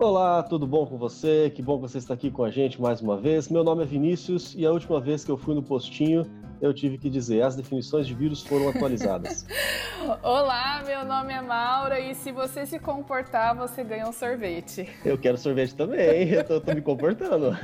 [0.00, 1.52] Olá, tudo bom com você?
[1.54, 3.48] Que bom que você está aqui com a gente mais uma vez.
[3.48, 6.26] Meu nome é Vinícius e a última vez que eu fui no postinho,
[6.60, 9.46] eu tive que dizer, as definições de vírus foram atualizadas.
[10.22, 14.88] Olá, meu nome é Maura e se você se comportar, você ganha um sorvete.
[15.04, 17.56] Eu quero sorvete também, eu tô, tô me comportando.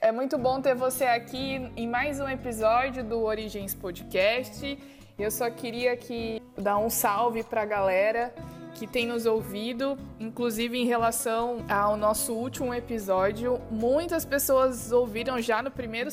[0.00, 4.78] É muito bom ter você aqui em mais um episódio do Origens Podcast.
[5.18, 8.32] Eu só queria aqui dar um salve para a galera
[8.80, 13.60] que tem nos ouvido, inclusive em relação ao nosso último episódio.
[13.70, 16.10] Muitas pessoas ouviram já no primeiro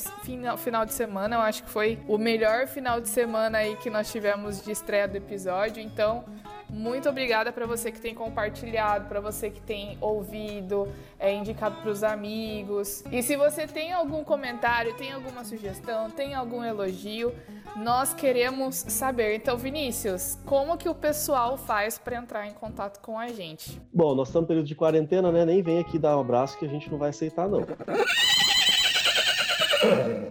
[0.58, 1.36] final, de semana.
[1.36, 5.08] Eu acho que foi o melhor final de semana aí que nós tivemos de estreia
[5.08, 5.82] do episódio.
[5.82, 6.26] Então,
[6.70, 10.88] muito obrigada para você que tem compartilhado, para você que tem ouvido,
[11.18, 13.02] é, indicado para os amigos.
[13.10, 17.32] E se você tem algum comentário, tem alguma sugestão, tem algum elogio,
[17.76, 19.34] nós queremos saber.
[19.34, 23.80] Então, Vinícius, como que o pessoal faz para entrar em contato com a gente?
[23.92, 25.44] Bom, nós estamos no período de quarentena, né?
[25.44, 27.66] Nem vem aqui dar um abraço que a gente não vai aceitar, não.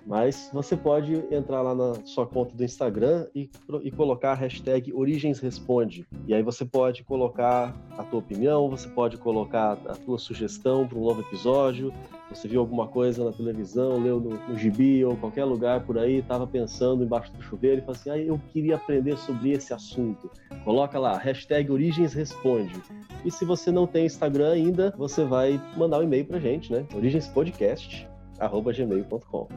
[0.05, 3.49] Mas você pode entrar lá na sua conta do Instagram e,
[3.83, 6.07] e colocar a hashtag Origens Responde.
[6.27, 10.97] E aí você pode colocar a tua opinião, você pode colocar a tua sugestão para
[10.97, 11.93] um novo episódio.
[12.29, 16.17] Você viu alguma coisa na televisão, leu no, no gibi ou qualquer lugar por aí,
[16.17, 20.29] estava pensando embaixo do chuveiro e falou assim: ah, eu queria aprender sobre esse assunto.
[20.65, 22.81] Coloca lá, hashtag Origens Responde.
[23.23, 26.85] E se você não tem Instagram ainda, você vai mandar um e-mail para gente, né?
[26.93, 28.07] Origenspodcast
[28.39, 29.47] arroba gmail.com.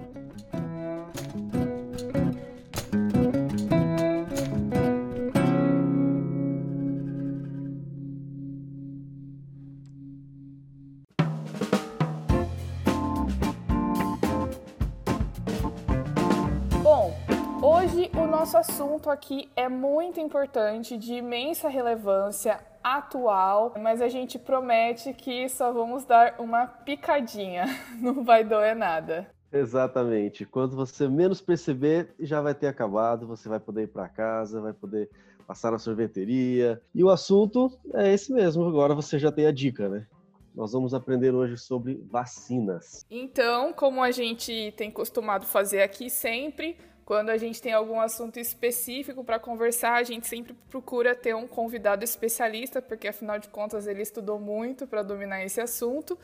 [18.52, 25.72] Assunto aqui é muito importante, de imensa relevância atual, mas a gente promete que só
[25.72, 27.64] vamos dar uma picadinha,
[28.00, 29.28] não vai doer nada.
[29.52, 30.44] Exatamente.
[30.44, 34.72] Quando você menos perceber, já vai ter acabado, você vai poder ir para casa, vai
[34.72, 35.10] poder
[35.46, 36.80] passar na sorveteria.
[36.94, 40.06] E o assunto é esse mesmo, agora você já tem a dica, né?
[40.54, 43.04] Nós vamos aprender hoje sobre vacinas.
[43.10, 46.76] Então, como a gente tem costumado fazer aqui sempre,
[47.10, 51.44] quando a gente tem algum assunto específico para conversar, a gente sempre procura ter um
[51.44, 56.16] convidado especialista, porque afinal de contas ele estudou muito para dominar esse assunto.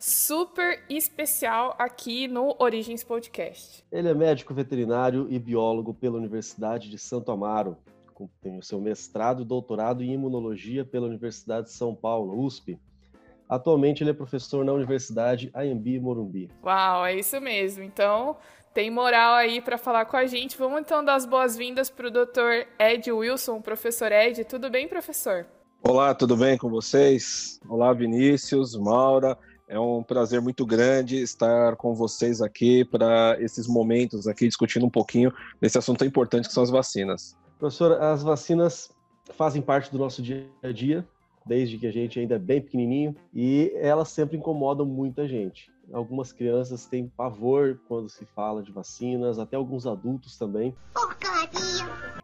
[0.00, 3.84] Super especial aqui no Origens Podcast.
[3.92, 7.76] Ele é médico veterinário e biólogo pela Universidade de Santo Amaro.
[8.40, 12.80] Tem o seu mestrado e doutorado em imunologia pela Universidade de São Paulo, USP.
[13.48, 16.50] Atualmente ele é professor na Universidade AMB Morumbi.
[16.64, 17.84] Uau, é isso mesmo.
[17.84, 18.38] Então,
[18.74, 20.56] tem moral aí para falar com a gente.
[20.56, 22.66] Vamos então dar as boas-vindas para o Dr.
[22.78, 24.44] Ed Wilson, professor Ed.
[24.44, 25.46] Tudo bem, professor?
[25.82, 27.60] Olá, tudo bem com vocês?
[27.68, 29.36] Olá, Vinícius, Maura.
[29.68, 34.90] É um prazer muito grande estar com vocês aqui para esses momentos aqui discutindo um
[34.90, 37.36] pouquinho desse assunto importante que são as vacinas.
[37.58, 38.90] Professor, as vacinas
[39.34, 41.06] fazem parte do nosso dia a dia,
[41.46, 45.70] desde que a gente ainda é bem pequenininho, e elas sempre incomodam muita gente.
[45.92, 50.74] Algumas crianças têm pavor quando se fala de vacinas, até alguns adultos também.
[50.94, 51.52] Porcaria!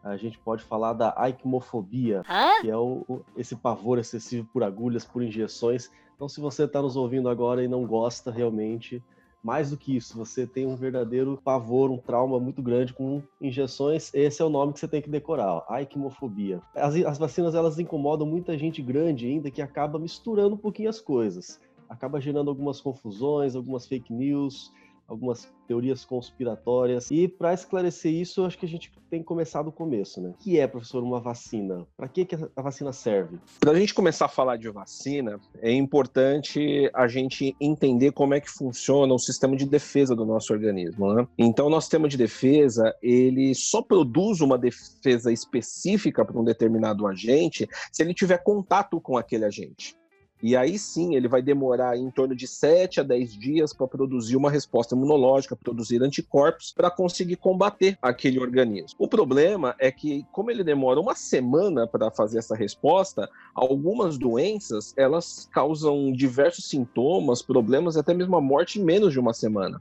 [0.02, 2.62] A gente pode falar da aikmofobia, Hã?
[2.62, 5.90] que é o, esse pavor excessivo por agulhas, por injeções.
[6.16, 9.02] Então, se você está nos ouvindo agora e não gosta realmente,
[9.42, 14.12] mais do que isso, você tem um verdadeiro pavor, um trauma muito grande com injeções,
[14.14, 16.60] esse é o nome que você tem que decorar, ó, aikmofobia.
[16.74, 21.00] As, as vacinas, elas incomodam muita gente grande ainda, que acaba misturando um pouquinho as
[21.00, 24.72] coisas acaba gerando algumas confusões, algumas fake news,
[25.09, 27.10] algumas teorias conspiratórias.
[27.10, 30.29] E para esclarecer isso, acho que a gente tem que começar do começo, né?
[30.29, 31.87] O que é, professor, uma vacina?
[31.96, 33.38] Para que, que a vacina serve?
[33.58, 38.41] Para a gente começar a falar de vacina, é importante a gente entender como é
[38.41, 41.26] que funciona o sistema de defesa do nosso organismo, né?
[41.38, 47.06] Então, o nosso sistema de defesa, ele só produz uma defesa específica para um determinado
[47.06, 49.96] agente se ele tiver contato com aquele agente.
[50.40, 54.37] E aí sim, ele vai demorar em torno de 7 a 10 dias para produzir
[54.37, 58.96] uma resposta imunológica, produzir anticorpos para conseguir combater aquele organismo.
[59.00, 64.94] O problema é que, como ele demora uma semana para fazer essa resposta, algumas doenças
[64.96, 69.81] elas causam diversos sintomas, problemas, até mesmo a morte em menos de uma semana.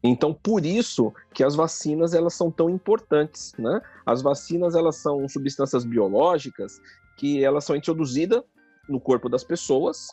[0.00, 3.80] Então, por isso que as vacinas elas são tão importantes, né?
[4.04, 6.80] As vacinas elas são substâncias biológicas
[7.16, 8.42] que elas são introduzidas
[8.88, 10.08] no corpo das pessoas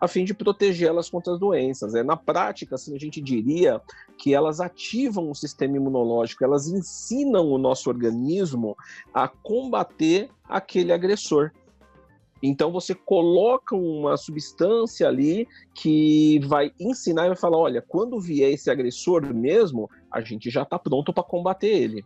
[0.00, 1.94] a fim de protegê-las contra as doenças.
[1.94, 3.80] É na prática, assim, a gente diria
[4.16, 8.76] que elas ativam o sistema imunológico, elas ensinam o nosso organismo
[9.12, 11.50] a combater aquele agressor.
[12.40, 18.52] Então você coloca uma substância ali que vai ensinar e vai falar: olha, quando vier
[18.52, 22.04] esse agressor mesmo, a gente já está pronto para combater ele.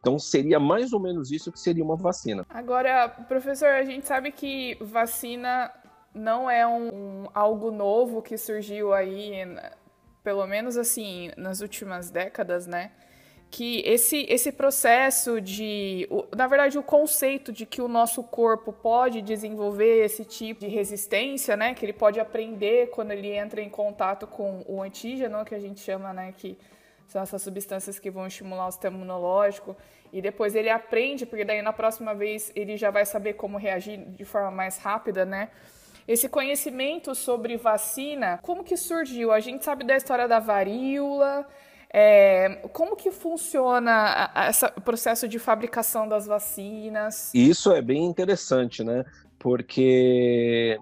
[0.00, 2.44] Então seria mais ou menos isso que seria uma vacina.
[2.48, 5.72] Agora, professor, a gente sabe que vacina
[6.14, 9.32] não é um, um algo novo que surgiu aí,
[10.22, 12.92] pelo menos assim, nas últimas décadas, né?
[13.52, 16.08] que esse, esse processo de.
[16.34, 21.54] Na verdade, o conceito de que o nosso corpo pode desenvolver esse tipo de resistência,
[21.54, 21.74] né?
[21.74, 25.80] Que ele pode aprender quando ele entra em contato com o antígeno, que a gente
[25.80, 26.32] chama, né?
[26.34, 26.56] Que
[27.12, 29.76] são essas substâncias que vão estimular o sistema imunológico.
[30.10, 33.98] E depois ele aprende, porque daí na próxima vez ele já vai saber como reagir
[33.98, 35.50] de forma mais rápida, né?
[36.08, 39.30] Esse conhecimento sobre vacina, como que surgiu?
[39.30, 41.46] A gente sabe da história da varíola.
[41.94, 47.30] É, como que funciona esse processo de fabricação das vacinas?
[47.34, 49.04] Isso é bem interessante, né?
[49.38, 50.80] Porque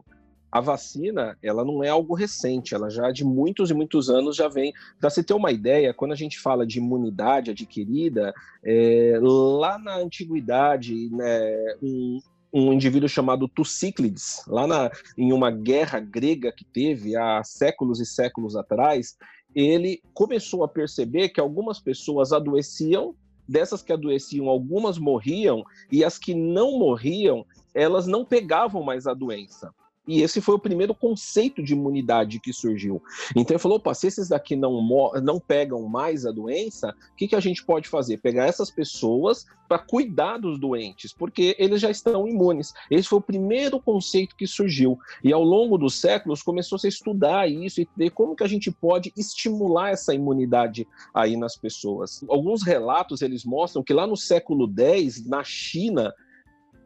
[0.50, 4.48] a vacina, ela não é algo recente, ela já de muitos e muitos anos já
[4.48, 4.72] vem.
[4.98, 9.96] Para você ter uma ideia, quando a gente fala de imunidade adquirida, é, lá na
[9.96, 12.18] antiguidade, né, um,
[12.52, 18.06] um indivíduo chamado Tucíclides, lá na, em uma guerra grega que teve há séculos e
[18.06, 19.16] séculos atrás,
[19.54, 23.14] ele começou a perceber que algumas pessoas adoeciam,
[23.48, 27.44] dessas que adoeciam, algumas morriam, e as que não morriam,
[27.74, 29.72] elas não pegavam mais a doença.
[30.10, 33.00] E esse foi o primeiro conceito de imunidade que surgiu.
[33.36, 34.82] Então ele falou: opa, se esses daqui não,
[35.22, 38.16] não pegam mais a doença, o que, que a gente pode fazer?
[38.16, 42.74] Pegar essas pessoas para cuidar dos doentes, porque eles já estão imunes.
[42.90, 44.98] Esse foi o primeiro conceito que surgiu.
[45.22, 48.48] E ao longo dos séculos começou -se a estudar isso e ver como que a
[48.48, 52.24] gente pode estimular essa imunidade aí nas pessoas.
[52.28, 56.12] Alguns relatos eles mostram que lá no século X, na China,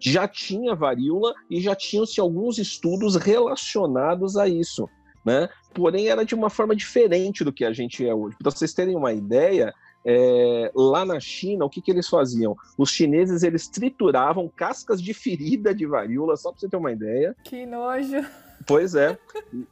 [0.05, 4.89] já tinha varíola e já tinham-se alguns estudos relacionados a isso.
[5.25, 5.49] Né?
[5.73, 8.37] Porém, era de uma forma diferente do que a gente é hoje.
[8.39, 9.73] Para vocês terem uma ideia,
[10.05, 12.55] é, lá na China, o que, que eles faziam?
[12.77, 17.35] Os chineses eles trituravam cascas de ferida de varíola, só para você ter uma ideia.
[17.43, 18.23] Que nojo!
[18.67, 19.19] Pois é.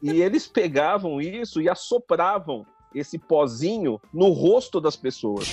[0.03, 5.49] E eles pegavam isso e assopravam esse pozinho no rosto das pessoas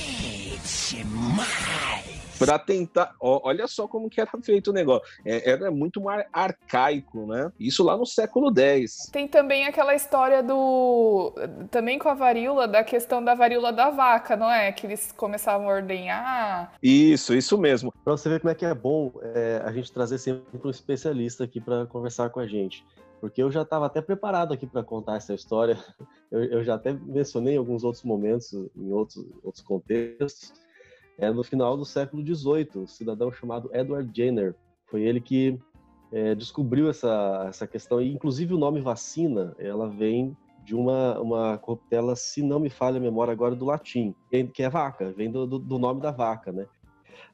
[2.39, 3.15] para tentar.
[3.19, 5.07] Ó, olha só como que era feito o negócio.
[5.25, 7.51] É, era muito mais arcaico, né?
[7.59, 9.09] Isso lá no século X.
[9.11, 11.33] Tem também aquela história do.
[11.69, 14.71] Também com a varíola, da questão da varíola da vaca, não é?
[14.71, 16.73] Que eles começavam a ordenhar.
[16.81, 17.93] Isso, isso mesmo.
[18.03, 21.43] Para você ver como é que é bom é, a gente trazer sempre um especialista
[21.43, 22.85] aqui para conversar com a gente
[23.19, 25.77] porque eu já estava até preparado aqui para contar essa história.
[26.31, 30.53] Eu, eu, já até mencionei em alguns outros momentos, em outros, outros contextos,
[31.19, 34.55] é no final do século XVIII, um cidadão chamado Edward Jenner.
[34.87, 35.59] Foi ele que
[36.11, 41.57] é, descobriu essa, essa questão, e inclusive o nome vacina, ela vem de uma, uma
[41.57, 44.15] corruptela, se não me falha a memória agora, do latim,
[44.53, 46.67] que é vaca, vem do, do, do nome da vaca, né?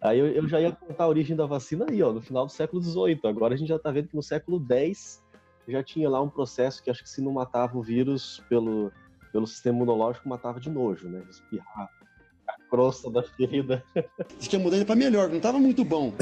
[0.02, 2.52] Aí eu, eu, já ia contar a origem da vacina aí, ó, no final do
[2.52, 3.22] século XVIII.
[3.24, 5.24] Agora a gente já está vendo que no século X
[5.68, 8.92] já tinha lá um processo que acho que se não matava o vírus pelo,
[9.32, 11.24] pelo sistema imunológico, matava de nojo, né?
[11.30, 11.90] Espirrar,
[12.76, 13.84] crosta da ferida.
[14.38, 16.14] Diz que a mudança para melhor, não estava muito bom.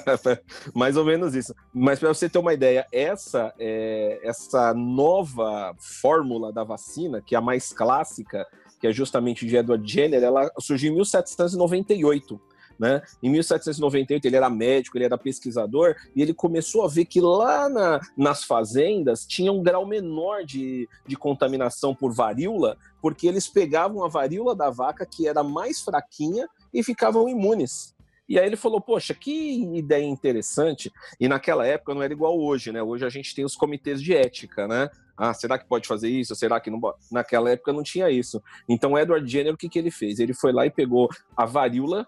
[0.74, 1.54] Mais ou menos isso.
[1.72, 7.38] Mas para você ter uma ideia, essa é, essa nova fórmula da vacina, que é
[7.38, 8.46] a mais clássica,
[8.78, 12.38] que é justamente de Edward Jenner, ela surgiu em 1798
[12.78, 13.02] né?
[13.22, 17.68] Em 1798 ele era médico, ele era pesquisador e ele começou a ver que lá
[17.68, 24.04] na, nas fazendas tinha um grau menor de, de contaminação por varíola, porque eles pegavam
[24.04, 27.94] a varíola da vaca que era mais fraquinha e ficavam imunes.
[28.28, 30.92] E aí ele falou, poxa, que ideia interessante.
[31.20, 32.82] E naquela época não era igual hoje, né?
[32.82, 34.90] Hoje a gente tem os comitês de ética, né?
[35.16, 36.34] Ah, será que pode fazer isso?
[36.34, 36.98] Será que não pode?
[37.10, 38.42] Naquela época não tinha isso.
[38.68, 40.18] Então, Edward Jenner, o que, que ele fez?
[40.18, 42.06] Ele foi lá e pegou a varíola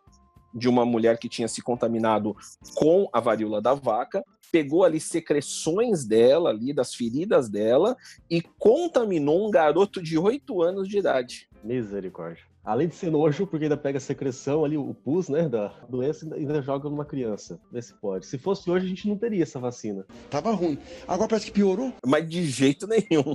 [0.55, 2.35] de uma mulher que tinha se contaminado
[2.75, 7.97] com a varíola da vaca, pegou ali secreções dela, ali das feridas dela,
[8.31, 11.49] e contaminou um garoto de 8 anos de idade.
[11.63, 12.48] Misericórdia.
[12.69, 16.29] Além de ser nojo, porque ainda pega a secreção ali, o pus, né, da doença,
[16.35, 17.59] ainda joga numa criança.
[17.73, 18.27] Vê se pode.
[18.27, 20.05] Se fosse hoje, a gente não teria essa vacina.
[20.29, 20.77] Tava ruim.
[21.07, 21.95] Agora parece que piorou.
[22.07, 23.35] Mas de jeito nenhum.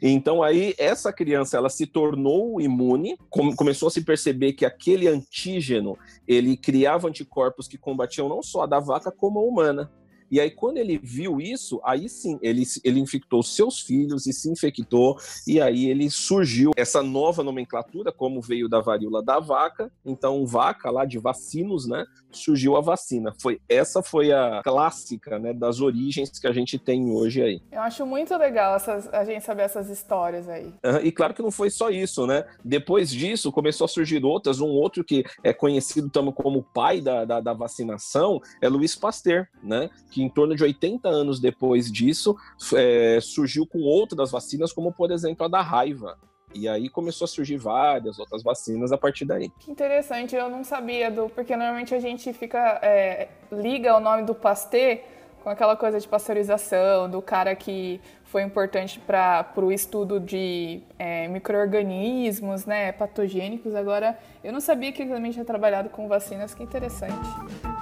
[0.00, 3.16] Então aí, essa criança, ela se tornou imune,
[3.56, 8.66] começou a se perceber que aquele antígeno, ele criava anticorpos que combatiam não só a
[8.66, 9.90] da vaca, como a humana.
[10.30, 14.50] E aí, quando ele viu isso, aí sim, ele, ele infectou seus filhos e se
[14.50, 15.16] infectou,
[15.46, 19.90] e aí ele surgiu essa nova nomenclatura, como veio da varíola da vaca.
[20.04, 22.04] Então, vaca lá de vacinos, né?
[22.30, 23.32] Surgiu a vacina.
[23.40, 25.52] Foi Essa foi a clássica, né?
[25.52, 27.62] Das origens que a gente tem hoje aí.
[27.72, 30.66] Eu acho muito legal essas, a gente saber essas histórias aí.
[30.84, 32.44] Uhum, e claro que não foi só isso, né?
[32.64, 34.60] Depois disso, começou a surgir outras.
[34.60, 39.46] Um outro que é conhecido também como pai da, da, da vacinação é Luiz Pasteur,
[39.62, 39.88] né?
[40.10, 42.36] Que que em torno de 80 anos depois disso
[42.74, 46.18] é, surgiu com outras vacinas, como por exemplo a da raiva.
[46.52, 49.48] E aí começou a surgir várias outras vacinas a partir daí.
[49.60, 51.28] Que interessante, eu não sabia do.
[51.28, 52.80] Porque normalmente a gente fica.
[52.82, 54.98] É, liga o nome do Pasteur
[55.44, 61.28] com aquela coisa de pasteurização, do cara que foi importante para o estudo de é,
[61.28, 63.74] micro-organismos né, patogênicos.
[63.74, 67.77] Agora, eu não sabia que ele também tinha trabalhado com vacinas, que interessante.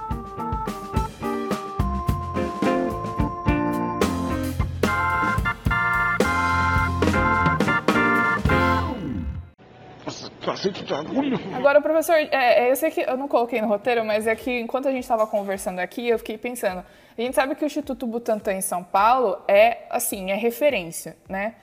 [11.55, 14.59] Agora, professor, é, é, eu sei que eu não coloquei no roteiro, mas é que
[14.59, 16.83] enquanto a gente estava conversando aqui, eu fiquei pensando.
[17.17, 21.55] A gente sabe que o Instituto Butantan em São Paulo é, assim, é referência, né?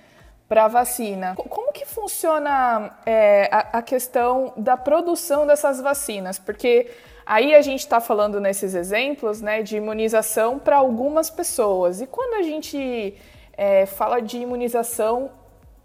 [0.48, 1.34] Para vacina.
[1.36, 6.38] Como que funciona é, a, a questão da produção dessas vacinas?
[6.38, 6.90] Porque
[7.26, 12.02] Aí a gente está falando nesses exemplos né, de imunização para algumas pessoas.
[12.02, 13.14] E quando a gente
[13.56, 15.30] é, fala de imunização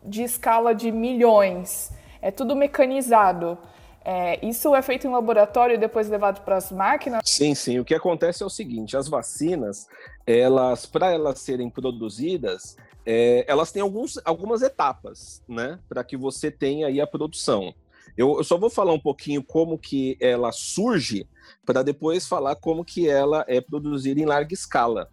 [0.04, 3.58] de escala de milhões, é tudo mecanizado.
[4.04, 7.22] É, isso é feito em laboratório e depois levado para as máquinas?
[7.26, 7.80] Sim, sim.
[7.80, 9.88] O que acontece é o seguinte: as vacinas,
[10.26, 16.50] elas, para elas serem produzidas, é, elas têm alguns, algumas etapas, né, para que você
[16.50, 17.74] tenha aí a produção.
[18.18, 21.28] Eu, eu, só vou falar um pouquinho como que ela surge,
[21.66, 25.10] para depois falar como que ela é produzida em larga escala.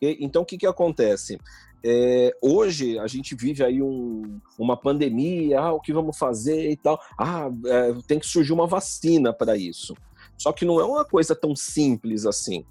[0.00, 1.40] Então, o que, que acontece?
[1.84, 6.76] É, hoje a gente vive aí um, uma pandemia, ah, o que vamos fazer e
[6.76, 7.00] tal.
[7.18, 9.94] Ah, é, tem que surgir uma vacina para isso.
[10.36, 12.64] Só que não é uma coisa tão simples assim.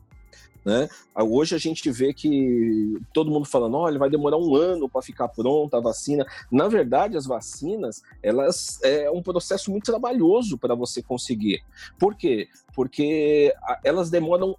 [0.67, 0.89] Né?
[1.15, 5.29] Hoje a gente vê que todo mundo falando, olha, vai demorar um ano para ficar
[5.29, 6.25] pronta a vacina.
[6.51, 11.63] Na verdade, as vacinas, elas é um processo muito trabalhoso para você conseguir.
[11.97, 12.49] Por quê?
[12.75, 14.57] Porque elas demoram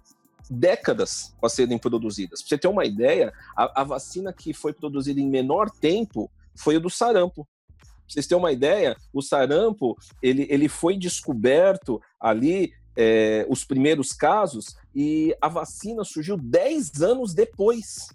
[0.49, 2.41] décadas para serem produzidas.
[2.41, 6.77] Para você ter uma ideia, a, a, vacina que foi produzida em menor tempo foi
[6.77, 7.47] o do sarampo.
[7.77, 14.11] Pra vocês terem uma ideia, o sarampo ele, ele foi descoberto ali, é, os primeiros
[14.11, 18.07] casos, e a vacina surgiu 10 anos depois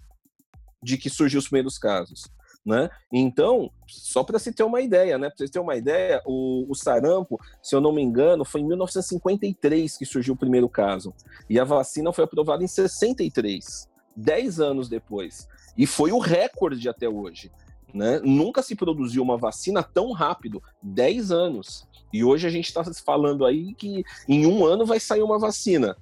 [0.83, 2.25] de que surgiu os primeiros casos.
[2.65, 2.89] Né?
[3.13, 5.29] Então, só para se ter uma ideia, né?
[5.29, 8.65] Para vocês terem uma ideia, o, o, sarampo, se eu não me engano, foi em
[8.65, 11.13] 1953 que surgiu o primeiro caso.
[11.47, 15.47] E a vacina foi aprovada em 63, 10 anos depois.
[15.77, 17.51] E foi o recorde até hoje.
[17.93, 18.19] Né?
[18.23, 21.87] Nunca se produziu uma vacina tão rápido, 10 anos.
[22.11, 25.95] E hoje a gente está falando aí que em um ano vai sair uma vacina.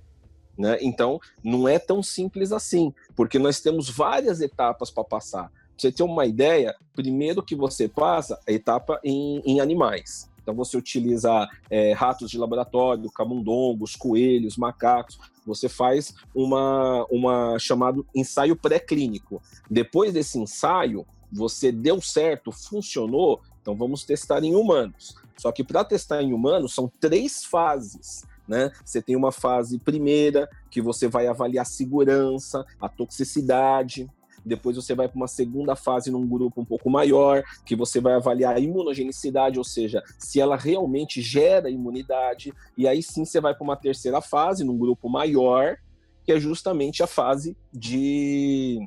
[0.57, 0.77] Né?
[0.81, 6.03] Então, não é tão simples assim, porque nós temos várias etapas para passar você ter
[6.03, 10.31] uma ideia, primeiro que você passa a etapa em, em animais.
[10.43, 15.17] Então você utiliza é, ratos de laboratório, camundongos, coelhos, macacos.
[15.45, 19.41] Você faz uma, uma chamado ensaio pré-clínico.
[19.69, 25.15] Depois desse ensaio, você deu certo, funcionou, então vamos testar em humanos.
[25.37, 28.25] Só que para testar em humanos são três fases.
[28.47, 28.71] Né?
[28.83, 34.09] Você tem uma fase primeira que você vai avaliar a segurança, a toxicidade,
[34.45, 38.13] depois você vai para uma segunda fase num grupo um pouco maior, que você vai
[38.13, 43.53] avaliar a imunogenicidade, ou seja, se ela realmente gera imunidade, e aí sim você vai
[43.53, 45.77] para uma terceira fase, num grupo maior,
[46.25, 48.79] que é justamente a fase de,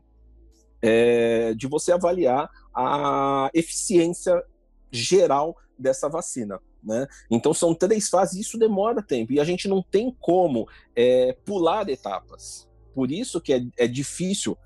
[0.82, 4.42] é, de você avaliar a eficiência
[4.90, 6.60] geral dessa vacina.
[6.82, 7.06] Né?
[7.30, 11.88] Então são três fases, isso demora tempo e a gente não tem como é, pular
[11.88, 12.68] etapas.
[12.94, 14.56] Por isso que é, é difícil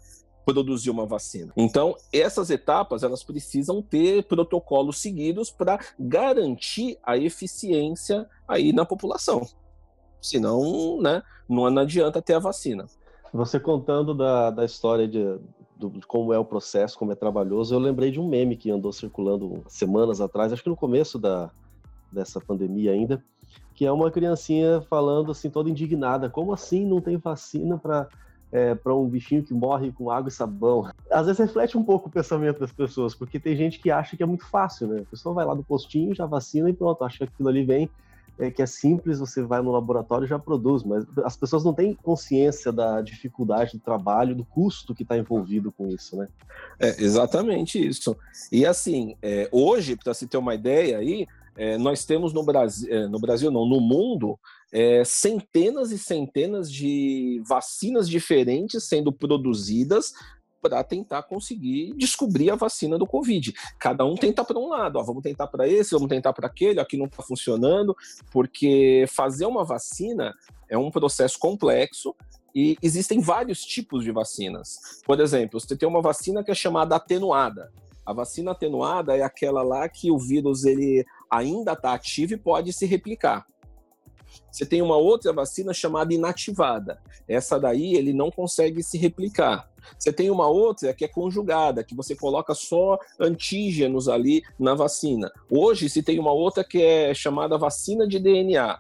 [0.53, 1.53] produzir uma vacina.
[1.57, 9.47] Então, essas etapas elas precisam ter protocolos seguidos para garantir a eficiência aí na população.
[10.21, 12.87] Senão, né, não adianta ter a vacina.
[13.33, 15.39] Você contando da, da história de,
[15.77, 18.71] do, de como é o processo, como é trabalhoso, eu lembrei de um meme que
[18.71, 21.51] andou circulando semanas atrás, acho que no começo da,
[22.13, 23.25] dessa pandemia ainda,
[23.75, 28.09] que é uma criancinha falando assim, toda indignada, como assim não tem vacina para
[28.53, 30.91] é, para um bichinho que morre com água e sabão.
[31.11, 34.23] Às vezes reflete um pouco o pensamento das pessoas, porque tem gente que acha que
[34.23, 35.03] é muito fácil, né?
[35.03, 37.89] A pessoa vai lá do postinho, já vacina e pronto, acha que aquilo ali vem,
[38.39, 41.75] é, que é simples, você vai no laboratório e já produz, mas as pessoas não
[41.75, 46.27] têm consciência da dificuldade do trabalho, do custo que está envolvido com isso, né?
[46.79, 48.17] É exatamente isso.
[48.51, 51.27] E assim, é, hoje, para se ter uma ideia aí,
[51.57, 54.39] é, nós temos no Brasil, é, no Brasil não, no mundo,
[54.73, 60.13] é, centenas e centenas de vacinas diferentes sendo produzidas
[60.61, 63.53] para tentar conseguir descobrir a vacina do Covid.
[63.79, 66.81] Cada um tenta para um lado, ó, vamos tentar para esse, vamos tentar para aquele,
[66.81, 67.97] aqui não está funcionando,
[68.31, 70.35] porque fazer uma vacina
[70.69, 72.15] é um processo complexo
[72.55, 75.01] e existem vários tipos de vacinas.
[75.05, 77.73] Por exemplo, você tem uma vacina que é chamada atenuada.
[78.05, 82.73] A vacina atenuada é aquela lá que o vírus ele ainda está ativo e pode
[82.73, 83.47] se replicar.
[84.51, 87.01] Você tem uma outra vacina chamada inativada.
[87.29, 89.71] Essa daí ele não consegue se replicar.
[89.99, 95.31] Você tem uma outra que é conjugada, que você coloca só antígenos ali na vacina.
[95.51, 98.79] Hoje se tem uma outra que é chamada vacina de DNA.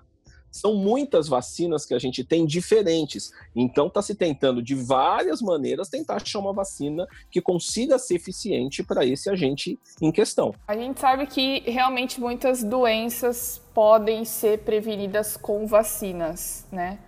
[0.50, 3.32] São muitas vacinas que a gente tem diferentes.
[3.54, 8.82] Então está se tentando de várias maneiras tentar achar uma vacina que consiga ser eficiente
[8.82, 10.54] para esse agente em questão.
[10.66, 16.98] A gente sabe que realmente muitas doenças podem ser prevenidas com vacinas, né?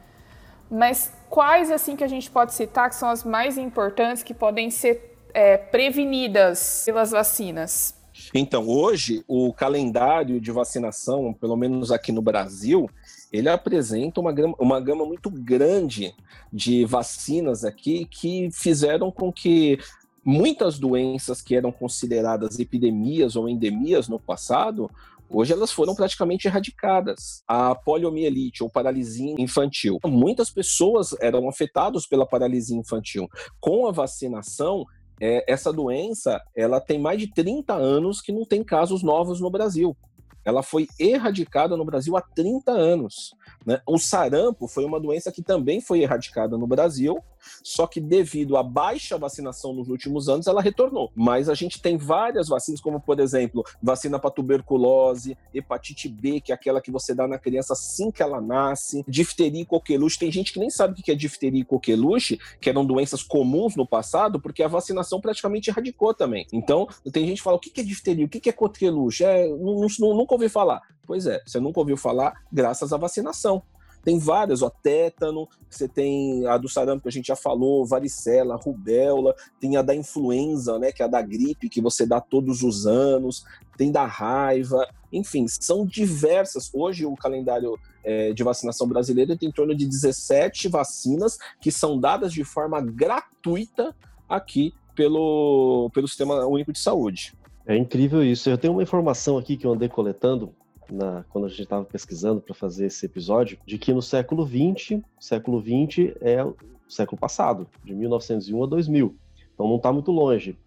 [0.70, 4.70] Mas quais assim que a gente pode citar que são as mais importantes que podem
[4.70, 7.94] ser é, prevenidas pelas vacinas?
[8.34, 12.88] Então, hoje, o calendário de vacinação, pelo menos aqui no Brasil,
[13.33, 16.15] ele apresenta uma gama, uma gama muito grande
[16.53, 19.79] de vacinas aqui que fizeram com que
[20.25, 24.91] muitas doenças que eram consideradas epidemias ou endemias no passado,
[25.31, 27.43] hoje elas foram praticamente erradicadas.
[27.49, 29.99] A poliomielite ou paralisia infantil.
[30.05, 33.29] Muitas pessoas eram afetadas pela paralisia infantil.
[33.59, 34.85] Com a vacinação,
[35.19, 39.51] é, essa doença ela tem mais de 30 anos que não tem casos novos no
[39.51, 39.97] Brasil
[40.44, 43.34] ela foi erradicada no Brasil há 30 anos.
[43.64, 43.80] Né?
[43.87, 47.22] O sarampo foi uma doença que também foi erradicada no Brasil,
[47.62, 51.11] só que devido à baixa vacinação nos últimos anos, ela retornou.
[51.14, 56.52] Mas a gente tem várias vacinas, como por exemplo, vacina para tuberculose, hepatite B, que
[56.52, 60.18] é aquela que você dá na criança assim que ela nasce, difteria e coqueluche.
[60.18, 63.76] Tem gente que nem sabe o que é difteria e coqueluche, que eram doenças comuns
[63.76, 66.46] no passado, porque a vacinação praticamente erradicou também.
[66.52, 68.24] Então, tem gente que fala: o que é difteria?
[68.24, 69.24] O que é coqueluche?
[69.24, 70.81] É, nunca ouvi falar.
[71.07, 73.62] Pois é, você nunca ouviu falar graças à vacinação.
[74.05, 78.57] Tem várias, ó, tétano, você tem a do sarampo que a gente já falou, varicela,
[78.57, 82.62] rubéola, tem a da influenza, né, que é a da gripe, que você dá todos
[82.62, 83.45] os anos,
[83.77, 86.71] tem da raiva, enfim, são diversas.
[86.75, 91.99] Hoje o calendário é, de vacinação brasileiro tem em torno de 17 vacinas que são
[91.99, 93.95] dadas de forma gratuita
[94.29, 97.35] aqui pelo, pelo Sistema Único de Saúde.
[97.67, 98.51] É incrível isso.
[98.51, 100.55] Eu tenho uma informação aqui que eu andei coletando
[100.90, 105.01] na, quando a gente estava pesquisando para fazer esse episódio, de que no século XX,
[105.21, 106.57] século XX é o
[106.88, 109.16] século passado, de 1901 a 2000.
[109.55, 110.59] Então não está muito longe.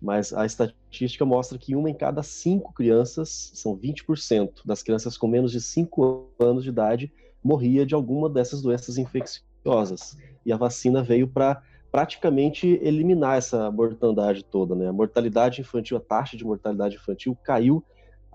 [0.00, 5.26] Mas a estatística mostra que uma em cada cinco crianças, são 20% das crianças com
[5.26, 10.16] menos de 5 anos de idade, morria de alguma dessas doenças infecciosas.
[10.46, 14.88] E a vacina veio para praticamente eliminar essa mortandade toda, né?
[14.88, 17.82] A mortalidade infantil, a taxa de mortalidade infantil caiu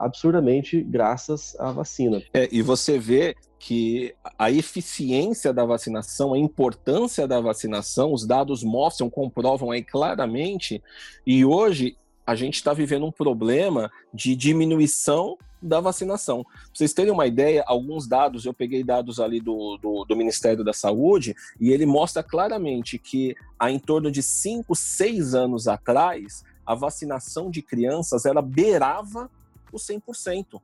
[0.04, 2.22] absurdamente graças à vacina.
[2.34, 8.64] É, e você vê que a eficiência da vacinação, a importância da vacinação, os dados
[8.64, 10.84] mostram, comprovam aí claramente,
[11.26, 16.44] e hoje a gente está vivendo um problema de diminuição da vacinação.
[16.44, 20.64] Pra vocês terem uma ideia, alguns dados, eu peguei dados ali do, do, do, Ministério
[20.64, 26.44] da Saúde, e ele mostra claramente que há em torno de 5, 6 anos atrás,
[26.66, 29.30] a vacinação de crianças ela beirava
[29.74, 30.62] o 100%.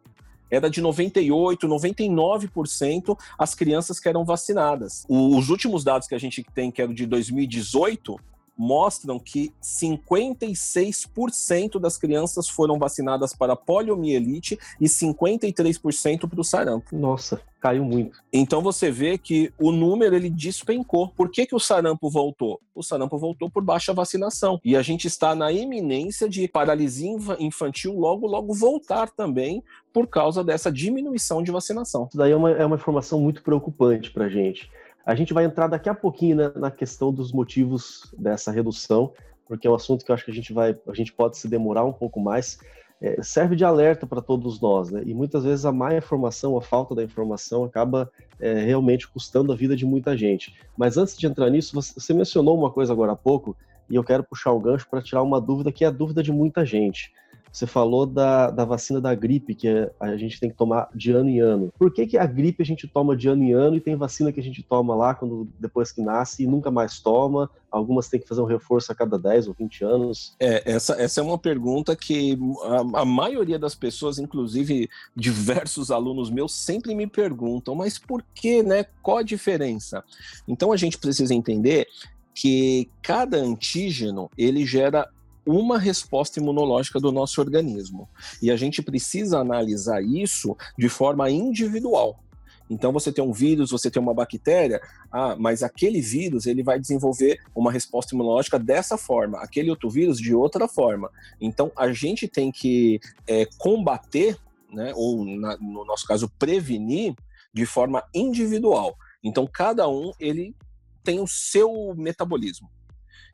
[0.52, 5.06] Era de 98%, 99% as crianças que eram vacinadas.
[5.08, 8.20] Os últimos dados que a gente tem, que eram de 2018,
[8.60, 16.94] mostram que 56% das crianças foram vacinadas para poliomielite e 53% para o sarampo.
[16.94, 18.22] Nossa, caiu muito.
[18.34, 21.08] Então você vê que o número ele despencou.
[21.08, 22.60] Por que, que o sarampo voltou?
[22.76, 24.60] O sarampo voltou por baixa vacinação.
[24.62, 30.44] E a gente está na iminência de paralisia infantil logo, logo voltar também por causa
[30.44, 32.08] dessa diminuição de vacinação.
[32.10, 34.70] Isso daí é uma, é uma informação muito preocupante para a gente.
[35.06, 39.14] A gente vai entrar daqui a pouquinho na, na, questão dos motivos dessa redução,
[39.48, 41.48] porque é um assunto que eu acho que a gente vai, a gente pode se
[41.48, 42.60] demorar um pouco mais.
[43.02, 45.02] é, serve de alerta para todos nós, né?
[45.06, 49.56] E muitas vezes a má informação, a falta da informação acaba é, realmente custando a
[49.56, 50.54] vida de muita gente.
[50.78, 53.56] Mas antes de entrar nisso, você mencionou uma coisa agora há pouco
[53.90, 56.32] e eu quero puxar o gancho para tirar uma dúvida que é a dúvida de
[56.32, 57.12] muita gente.
[57.52, 61.12] Você falou da, da vacina da gripe, que é, a gente tem que tomar de
[61.12, 61.74] ano em ano.
[61.78, 64.32] Por que, que a gripe a gente toma de ano em ano e tem vacina
[64.32, 67.50] que a gente toma lá quando depois que nasce e nunca mais toma?
[67.72, 70.36] Algumas tem que fazer um reforço a cada 10 ou 20 anos.
[70.40, 76.30] É, essa, essa é uma pergunta que a, a maioria das pessoas, inclusive diversos alunos
[76.30, 78.86] meus, sempre me perguntam, mas por que, né?
[79.02, 80.04] Qual a diferença?
[80.48, 81.88] Então a gente precisa entender
[82.34, 85.10] que cada antígeno ele gera
[85.50, 88.08] uma resposta imunológica do nosso organismo.
[88.40, 92.24] E a gente precisa analisar isso de forma individual.
[92.70, 94.80] Então você tem um vírus, você tem uma bactéria,
[95.12, 100.20] ah, mas aquele vírus ele vai desenvolver uma resposta imunológica dessa forma, aquele outro vírus
[100.20, 101.10] de outra forma.
[101.42, 104.38] Então a gente tem que é, combater,
[104.72, 107.16] né, ou na, no nosso caso prevenir
[107.52, 108.96] de forma individual.
[109.24, 110.56] Então cada um ele
[111.04, 112.70] tem o seu metabolismo.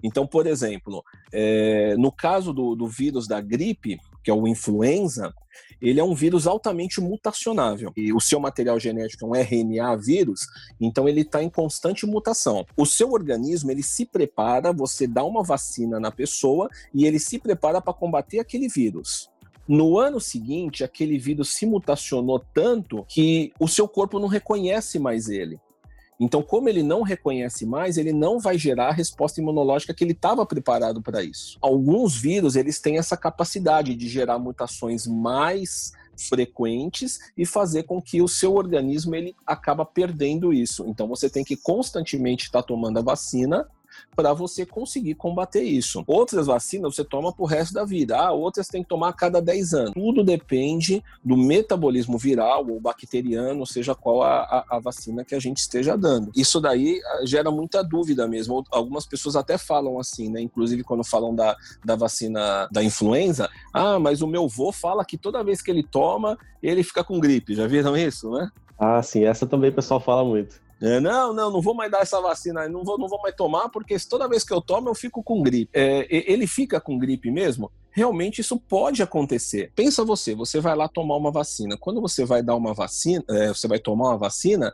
[0.06, 5.34] Então, por exemplo, é, no caso do, do vírus da gripe, que é o influenza,
[5.82, 7.92] ele é um vírus altamente mutacionável.
[7.98, 10.42] E o seu material genético é um RNA vírus,
[10.80, 12.66] então ele está em constante mutação.
[12.78, 17.40] O seu organismo, ele se prepara, você dá uma vacina na pessoa e ele se
[17.40, 19.32] prepara para combater aquele vírus.
[19.68, 25.30] No ano seguinte, aquele vírus se mutacionou tanto que o seu corpo não reconhece mais
[25.30, 25.60] ele.
[26.20, 30.14] Então, como ele não reconhece mais, ele não vai gerar a resposta imunológica que ele
[30.14, 31.58] estava preparado para isso.
[31.62, 38.22] Alguns vírus, eles têm essa capacidade de gerar mutações mais frequentes e fazer com que
[38.22, 40.86] o seu organismo ele acaba perdendo isso.
[40.88, 43.68] Então você tem que constantemente estar tá tomando a vacina
[44.16, 46.04] para você conseguir combater isso.
[46.08, 49.42] Outras vacinas você toma pro resto da vida, ah, outras tem que tomar a cada
[49.42, 49.94] 10 anos.
[49.94, 55.40] Tudo depende do metabolismo viral ou bacteriano, seja qual a, a, a vacina que a
[55.40, 56.32] gente esteja dando.
[56.36, 58.64] Isso daí ah, gera muita dúvida mesmo.
[58.72, 60.42] Algumas pessoas até falam assim, né?
[60.42, 65.18] Inclusive quando falam da, da vacina da influenza, ah, mas o meu vô fala que
[65.18, 67.56] toda vez que ele toma, ele fica com gripe.
[67.56, 68.50] Já viram isso, né?
[68.78, 70.65] Ah, sim, essa também o pessoal fala muito.
[70.82, 73.70] É, não, não, não vou mais dar essa vacina, não vou, não vou mais tomar,
[73.70, 75.70] porque toda vez que eu tomo eu fico com gripe.
[75.74, 77.72] É, ele fica com gripe mesmo?
[77.92, 79.72] Realmente isso pode acontecer.
[79.74, 81.78] Pensa você, você vai lá tomar uma vacina.
[81.78, 84.74] Quando você vai dar uma vacina, é, você vai tomar uma vacina,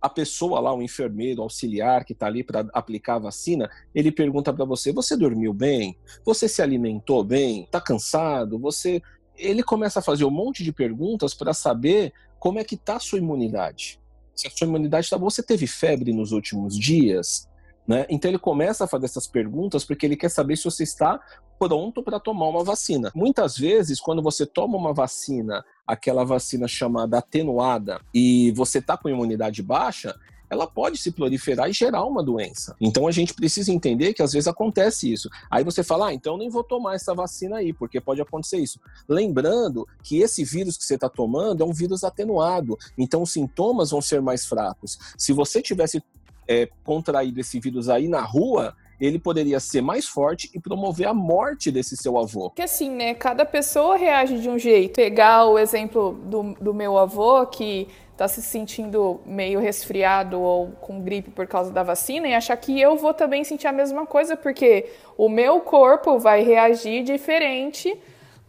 [0.00, 4.12] a pessoa lá, o enfermeiro, o auxiliar que está ali para aplicar a vacina, ele
[4.12, 5.96] pergunta para você: você dormiu bem?
[6.26, 7.62] Você se alimentou bem?
[7.62, 8.58] Está cansado?
[8.58, 9.02] Você?
[9.34, 13.00] Ele começa a fazer um monte de perguntas para saber como é que está a
[13.00, 13.98] sua imunidade
[14.38, 17.48] se a sua imunidade está boa, você teve febre nos últimos dias,
[17.86, 18.06] né?
[18.08, 21.20] Então ele começa a fazer essas perguntas porque ele quer saber se você está
[21.58, 23.10] pronto para tomar uma vacina.
[23.14, 29.08] Muitas vezes, quando você toma uma vacina, aquela vacina chamada atenuada, e você está com
[29.08, 30.14] imunidade baixa,
[30.50, 32.74] ela pode se proliferar e gerar uma doença.
[32.80, 35.28] Então a gente precisa entender que às vezes acontece isso.
[35.50, 38.80] Aí você fala, ah, então nem vou tomar essa vacina aí, porque pode acontecer isso.
[39.08, 43.90] Lembrando que esse vírus que você está tomando é um vírus atenuado, então os sintomas
[43.90, 44.98] vão ser mais fracos.
[45.16, 46.02] Se você tivesse
[46.46, 51.14] é, contraído esse vírus aí na rua, ele poderia ser mais forte e promover a
[51.14, 52.50] morte desse seu avô.
[52.50, 53.14] Que assim, né?
[53.14, 54.96] Cada pessoa reage de um jeito.
[54.96, 57.86] Pegar o exemplo do, do meu avô, que
[58.18, 62.78] tá se sentindo meio resfriado ou com gripe por causa da vacina e achar que
[62.78, 67.96] eu vou também sentir a mesma coisa, porque o meu corpo vai reagir diferente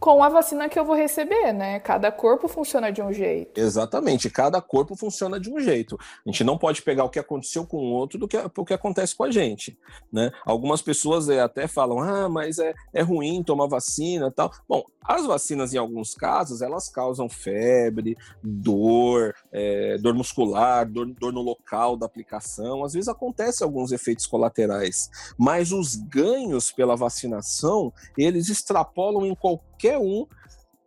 [0.00, 1.78] com a vacina que eu vou receber, né?
[1.78, 3.60] Cada corpo funciona de um jeito.
[3.60, 5.98] Exatamente, cada corpo funciona de um jeito.
[6.26, 8.72] A gente não pode pegar o que aconteceu com o outro do que o que
[8.72, 9.78] acontece com a gente,
[10.10, 10.32] né?
[10.46, 14.50] Algumas pessoas é, até falam, ah, mas é, é ruim tomar vacina tal.
[14.66, 21.32] Bom, as vacinas, em alguns casos, elas causam febre, dor, é, dor muscular, dor, dor
[21.32, 22.84] no local da aplicação.
[22.84, 29.89] Às vezes acontecem alguns efeitos colaterais, mas os ganhos pela vacinação, eles extrapolam em qualquer
[29.98, 30.26] um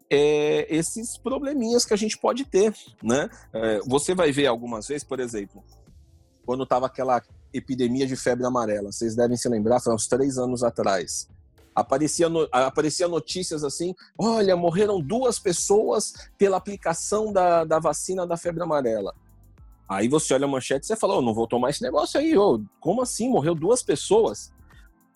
[0.09, 3.29] é, esses probleminhas que a gente pode ter, né?
[3.53, 5.63] É, você vai ver algumas vezes, por exemplo,
[6.45, 7.21] quando estava aquela
[7.53, 11.27] epidemia de febre amarela, vocês devem se lembrar, foi uns três anos atrás
[11.75, 18.37] aparecia, no, aparecia notícias assim: olha, morreram duas pessoas pela aplicação da, da vacina da
[18.37, 19.13] febre amarela.
[19.87, 22.37] Aí você olha a manchete e você fala: oh, não vou tomar esse negócio aí,
[22.37, 23.29] oh, como assim?
[23.29, 24.51] Morreu duas pessoas?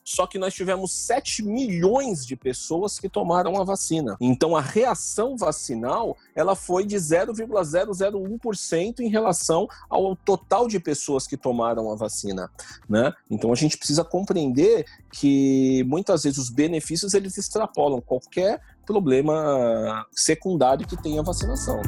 [0.08, 4.16] Só que nós tivemos 7 milhões de pessoas que tomaram a vacina.
[4.22, 11.36] Então a reação vacinal, ela foi de 0,001% em relação ao total de pessoas que
[11.36, 12.50] tomaram a vacina,
[12.88, 13.12] né?
[13.30, 20.88] Então a gente precisa compreender que muitas vezes os benefícios eles extrapolam qualquer problema secundário
[20.88, 21.82] que tenha a vacinação.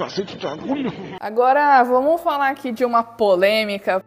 [0.00, 0.90] Cacete de agulha.
[1.20, 4.02] Agora, vamos falar aqui de uma polêmica.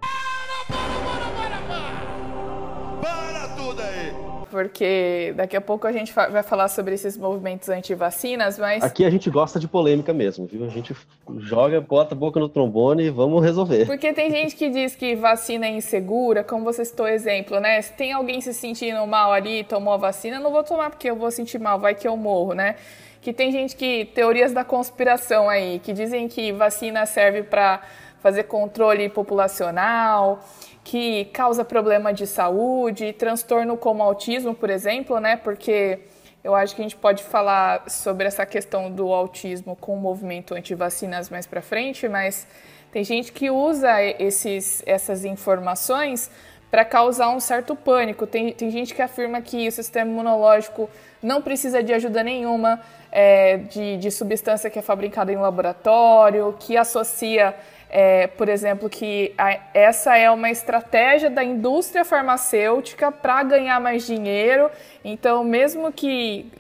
[4.50, 8.84] porque daqui a pouco a gente vai falar sobre esses movimentos anti-vacinas, mas.
[8.84, 10.64] Aqui a gente gosta de polêmica mesmo, viu?
[10.64, 10.96] A gente
[11.40, 13.88] joga, bota a boca no trombone e vamos resolver.
[13.88, 17.82] Porque tem gente que diz que vacina é insegura, como você citou exemplo, né?
[17.82, 21.16] Se tem alguém se sentindo mal ali tomou a vacina, não vou tomar porque eu
[21.16, 22.76] vou sentir mal, vai que eu morro, né?
[23.24, 27.82] Que tem gente que teorias da conspiração aí, que dizem que vacina serve para
[28.22, 30.44] fazer controle populacional,
[30.84, 35.38] que causa problema de saúde, transtorno como autismo, por exemplo, né?
[35.38, 36.00] Porque
[36.44, 40.54] eu acho que a gente pode falar sobre essa questão do autismo com o movimento
[40.54, 42.46] anti-vacinas mais para frente, mas
[42.92, 46.30] tem gente que usa esses, essas informações
[46.70, 48.28] para causar um certo pânico.
[48.28, 50.90] Tem, tem gente que afirma que o sistema imunológico
[51.22, 52.82] não precisa de ajuda nenhuma
[53.16, 57.56] é, de, de substância que é fabricada em laboratório, que associa
[57.96, 64.08] é, por exemplo, que a, essa é uma estratégia da indústria farmacêutica para ganhar mais
[64.08, 64.68] dinheiro.
[65.06, 66.52] Então, mesmo que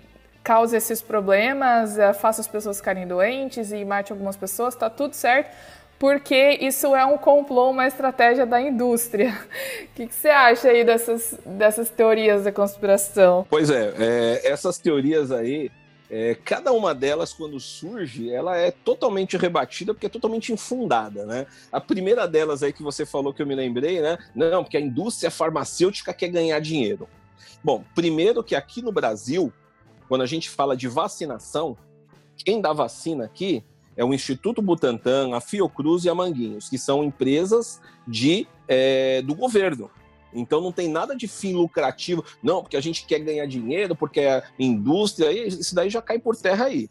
[0.43, 5.15] cause esses problemas, é, faça as pessoas ficarem doentes e mate algumas pessoas, está tudo
[5.15, 5.49] certo,
[5.97, 9.33] porque isso é um complô, uma estratégia da indústria.
[9.85, 13.45] O que, que você acha aí dessas, dessas teorias da conspiração?
[13.49, 15.71] Pois é, é essas teorias aí
[16.15, 21.47] é, cada uma delas, quando surge, ela é totalmente rebatida porque é totalmente infundada, né?
[21.71, 24.19] A primeira delas aí que você falou que eu me lembrei, né?
[24.35, 27.09] Não, porque a indústria farmacêutica quer ganhar dinheiro.
[27.63, 29.51] Bom, primeiro que aqui no Brasil,
[30.07, 31.75] quando a gente fala de vacinação,
[32.45, 33.63] quem dá vacina aqui
[33.97, 39.33] é o Instituto Butantan, a Fiocruz e a Manguinhos, que são empresas de, é, do
[39.33, 39.89] governo.
[40.33, 44.21] Então não tem nada de fim lucrativo, não, porque a gente quer ganhar dinheiro, porque
[44.21, 46.89] é indústria, isso daí já cai por terra aí.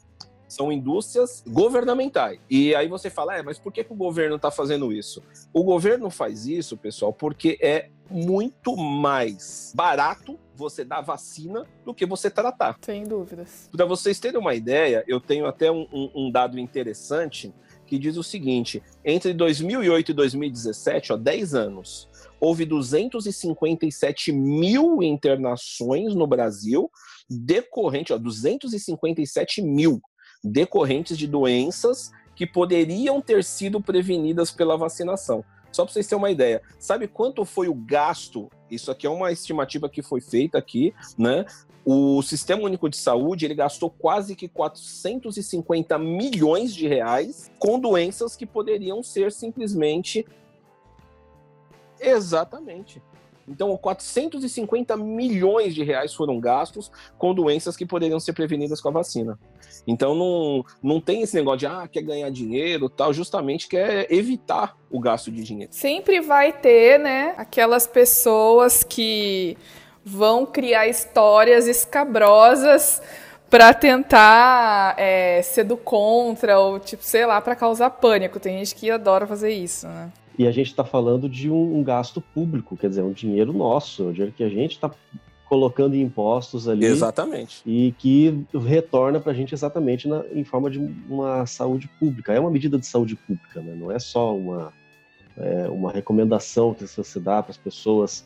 [0.49, 2.39] São indústrias governamentais.
[2.51, 5.23] E aí você fala, é, mas por que, que o governo está fazendo isso?
[5.51, 12.05] O governo faz isso, pessoal, porque é muito mais barato você dar vacina do que
[12.05, 12.77] você tratar.
[12.83, 13.71] Sem dúvidas.
[13.73, 17.53] Para vocês terem uma ideia, eu tenho até um, um, um dado interessante
[17.87, 22.09] que diz o seguinte: entre 2008 e 2017, ó, 10 anos,
[22.43, 26.91] houve 257 mil internações no Brasil
[27.31, 30.03] decorrente, ó, 257 mil
[30.43, 35.45] decorrentes de doenças que poderiam ter sido prevenidas pela vacinação.
[35.71, 38.51] Só para vocês terem uma ideia, sabe quanto foi o gasto?
[38.69, 41.47] Isso aqui é uma estimativa que foi feita aqui, né?
[41.85, 48.35] O Sistema Único de Saúde ele gastou quase que 450 milhões de reais com doenças
[48.35, 50.27] que poderiam ser simplesmente
[52.03, 53.03] Exatamente.
[53.47, 58.93] Então, 450 milhões de reais foram gastos com doenças que poderiam ser prevenidas com a
[58.93, 59.39] vacina.
[59.87, 64.77] Então, não, não tem esse negócio de, ah, quer ganhar dinheiro tal, justamente quer evitar
[64.91, 65.73] o gasto de dinheiro.
[65.73, 69.57] Sempre vai ter, né, aquelas pessoas que
[70.05, 73.03] vão criar histórias escabrosas
[73.51, 78.41] para tentar é, ser do contra ou, tipo, sei lá, para causar pânico.
[78.41, 80.11] Tem gente que adora fazer isso, né?
[80.39, 84.09] E a gente está falando de um, um, gasto público, quer dizer, um dinheiro nosso,
[84.09, 84.91] um dinheiro que a gente está
[85.53, 86.87] colocando em impostos ali.
[86.87, 87.63] Exatamente.
[87.67, 92.33] E que retorna para a gente exatamente na, em forma de uma saúde pública.
[92.33, 93.75] É uma medida de saúde pública, né?
[93.79, 94.73] não é só uma,
[95.37, 98.25] é, uma recomendação que você dá para as pessoas.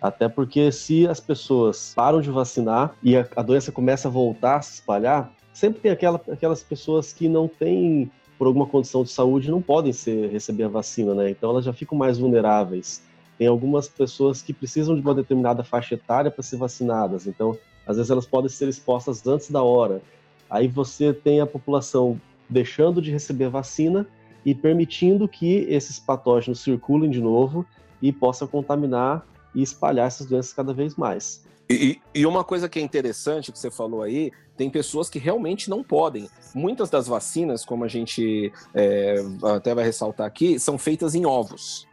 [0.00, 4.58] Até porque se as pessoas param de vacinar e a, a doença começa a voltar
[4.58, 9.10] a se espalhar, sempre tem aquela, aquelas pessoas que não têm por alguma condição de
[9.10, 11.28] saúde não podem ser, receber a vacina, né?
[11.28, 13.02] Então elas já ficam mais vulneráveis.
[13.36, 17.54] Tem algumas pessoas que precisam de uma determinada faixa etária para ser vacinadas, então
[17.86, 20.00] às vezes elas podem ser expostas antes da hora.
[20.48, 24.06] Aí você tem a população deixando de receber vacina
[24.42, 27.66] e permitindo que esses patógenos circulem de novo
[28.00, 29.22] e possam contaminar
[29.54, 31.44] e espalhar essas doenças cada vez mais.
[31.72, 35.70] E, e, uma coisa que é interessante que você falou aí, tem pessoas que realmente
[35.70, 36.28] não podem.
[36.52, 39.14] Muitas das vacinas, como a gente é,
[39.54, 41.86] até vai ressaltar aqui, são feitas em ovos.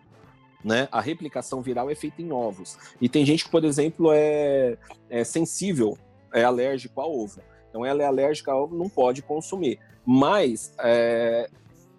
[0.63, 0.87] Né?
[0.91, 2.75] A replicação viral é feita em ovos.
[2.99, 4.79] E tem gente que, por exemplo, é,
[5.11, 5.95] é sensível,
[6.33, 7.39] é alérgico a ovo.
[7.69, 9.79] Então ela é alérgica a ovo, não pode consumir.
[10.03, 11.47] Mas é,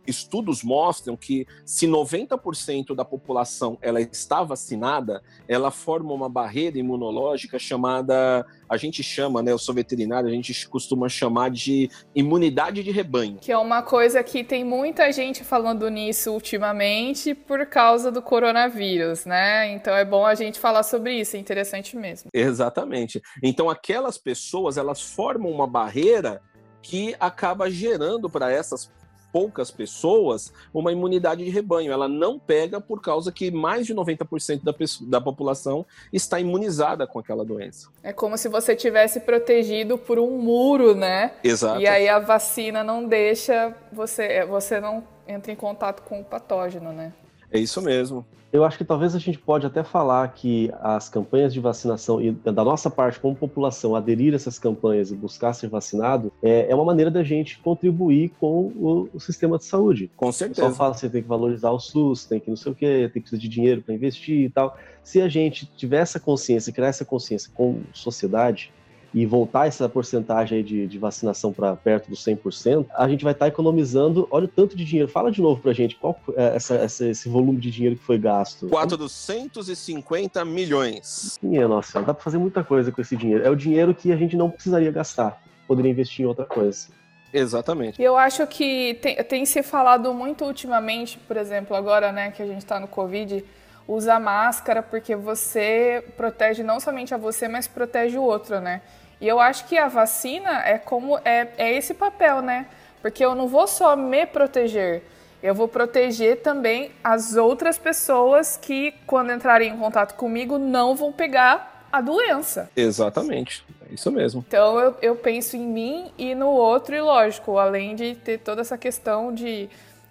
[0.08, 7.58] estudos mostram que se 90% da população ela está vacinada, ela forma uma barreira imunológica
[7.58, 12.90] chamada, a gente chama, né, eu sou veterinário, a gente costuma chamar de imunidade de
[12.90, 13.38] rebanho.
[13.40, 19.24] Que é uma coisa que tem muita gente falando nisso ultimamente por causa do coronavírus,
[19.24, 19.70] né?
[19.72, 22.30] Então é bom a gente falar sobre isso, é interessante mesmo.
[22.32, 23.20] Exatamente.
[23.42, 26.40] Então aquelas pessoas, elas formam uma barreira
[26.82, 28.90] que acaba gerando para essas
[29.32, 31.92] poucas pessoas uma imunidade de rebanho.
[31.92, 37.18] Ela não pega por causa que mais de 90% da, da população está imunizada com
[37.18, 37.88] aquela doença.
[38.02, 41.32] É como se você tivesse protegido por um muro, né?
[41.42, 41.80] Exato.
[41.80, 46.92] E aí a vacina não deixa você, você não entra em contato com o patógeno,
[46.92, 47.12] né?
[47.50, 48.24] É isso mesmo.
[48.50, 52.30] Eu acho que talvez a gente pode até falar que as campanhas de vacinação e
[52.30, 56.74] da nossa parte como população aderir a essas campanhas e buscar ser vacinado é, é
[56.74, 60.10] uma maneira da gente contribuir com o, o, sistema de saúde.
[60.16, 60.66] Com certeza.
[60.66, 63.10] Só fala que você tem que valorizar o SUS, tem que não sei o quê,
[63.12, 64.78] tem que precisar de dinheiro para investir e tal.
[65.02, 68.72] Se a gente tiver essa consciência, criar essa consciência com sociedade,
[69.12, 73.46] e voltar essa porcentagem de, de vacinação para perto dos 100%, a gente vai estar
[73.46, 75.10] tá economizando, olha o tanto de dinheiro.
[75.10, 78.04] Fala de novo para a gente, qual é essa, essa, esse volume de dinheiro que
[78.04, 78.68] foi gasto?
[78.68, 81.38] 450 milhões.
[81.42, 83.44] Minha nossa, dá para fazer muita coisa com esse dinheiro.
[83.44, 86.88] É o dinheiro que a gente não precisaria gastar, poderia investir em outra coisa.
[87.32, 88.00] Exatamente.
[88.00, 92.46] Eu acho que tem, tem se falado muito ultimamente, por exemplo, agora né, que a
[92.46, 93.44] gente está no Covid,
[93.88, 98.82] usa máscara porque você protege não somente a você, mas protege o outro, né?
[99.18, 102.66] E eu acho que a vacina é como é, é esse papel, né?
[103.00, 105.02] Porque eu não vou só me proteger,
[105.42, 111.12] eu vou proteger também as outras pessoas que, quando entrarem em contato comigo, não vão
[111.12, 112.70] pegar a doença.
[112.76, 114.44] Exatamente, é isso mesmo.
[114.46, 118.60] Então eu, eu penso em mim e no outro, e lógico, além de ter toda
[118.60, 119.70] essa questão de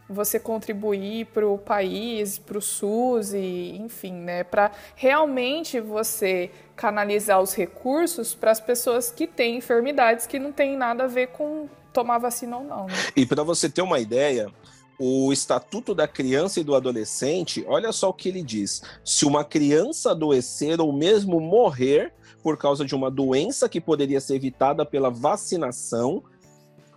[0.10, 7.42] você contribuir para o país, para o SUS e, enfim, né, para realmente você canalizar
[7.42, 11.68] os recursos para as pessoas que têm enfermidades que não têm nada a ver com
[11.92, 12.86] tomar vacina ou não.
[12.86, 12.94] Né?
[13.16, 14.52] E para você ter uma ideia,
[15.00, 19.44] o Estatuto da Criança e do Adolescente, olha só o que ele diz: se uma
[19.44, 25.10] criança adoecer ou mesmo morrer por causa de uma doença que poderia ser evitada pela
[25.10, 26.24] vacinação,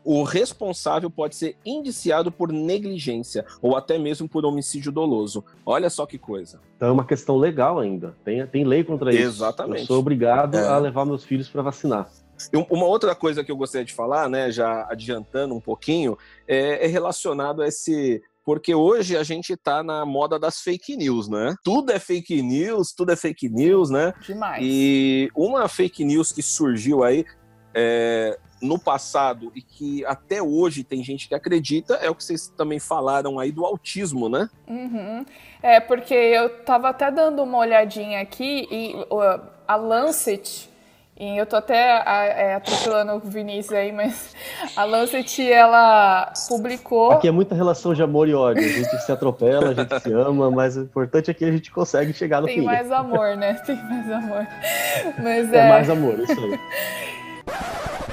[0.05, 5.45] o responsável pode ser indiciado por negligência ou até mesmo por homicídio doloso.
[5.65, 6.61] Olha só que coisa.
[6.77, 8.17] Então é uma questão legal ainda.
[8.25, 9.23] Tem, tem lei contra isso.
[9.23, 9.81] Exatamente.
[9.81, 10.67] Eu sou obrigado é.
[10.67, 12.09] a levar meus filhos para vacinar.
[12.71, 16.17] Uma outra coisa que eu gostaria de falar, né, já adiantando um pouquinho,
[16.49, 21.29] é, é relacionado a esse porque hoje a gente está na moda das fake news,
[21.29, 21.55] né?
[21.63, 24.15] Tudo é fake news, tudo é fake news, né?
[24.27, 24.61] Demais.
[24.65, 27.25] E uma fake news que surgiu aí,
[27.75, 32.49] é, no passado e que até hoje tem gente que acredita é o que vocês
[32.49, 34.49] também falaram aí do autismo, né?
[34.69, 35.25] Uhum.
[35.63, 40.71] É, porque eu tava até dando uma olhadinha aqui e uh, a Lancet,
[41.19, 44.35] e eu tô até é, atropelando o Vinícius aí, mas
[44.75, 47.13] a Lancet, ela publicou...
[47.13, 50.13] Aqui é muita relação de amor e ódio, a gente se atropela, a gente se
[50.13, 52.63] ama, mas o importante é que a gente consegue chegar no Tem fim.
[52.63, 53.53] Tem mais amor, né?
[53.67, 54.47] Tem mais amor.
[55.23, 55.59] Mas é...
[55.59, 56.59] é mais amor, isso aí.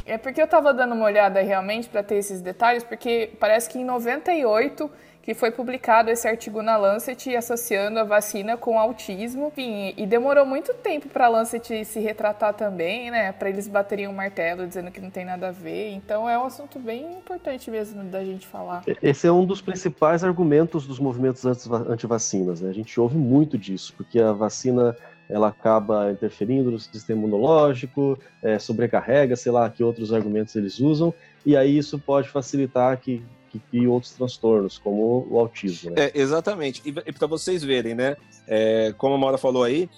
[0.07, 3.77] É porque eu estava dando uma olhada realmente para ter esses detalhes, porque parece que
[3.77, 4.89] em 98
[5.27, 9.49] que foi publicado esse artigo na Lancet associando a vacina com autismo.
[9.49, 13.33] Enfim, e demorou muito tempo para a Lancet se retratar também, né?
[13.33, 15.91] Para eles baterem um martelo dizendo que não tem nada a ver.
[15.91, 18.83] Então é um assunto bem importante mesmo da gente falar.
[19.03, 22.69] Esse é um dos principais argumentos dos movimentos anti-vacinas, né?
[22.69, 24.95] A gente ouve muito disso, porque a vacina
[25.29, 31.13] ela acaba interferindo no sistema imunológico, é, sobrecarrega, sei lá, que outros argumentos eles usam,
[31.45, 33.21] e aí isso pode facilitar que,
[33.71, 35.91] que outros transtornos, como o autismo.
[35.91, 36.05] Né?
[36.05, 36.81] É, exatamente.
[36.85, 38.15] E, e para vocês verem, né,
[38.47, 39.89] é, como a Maura falou aí,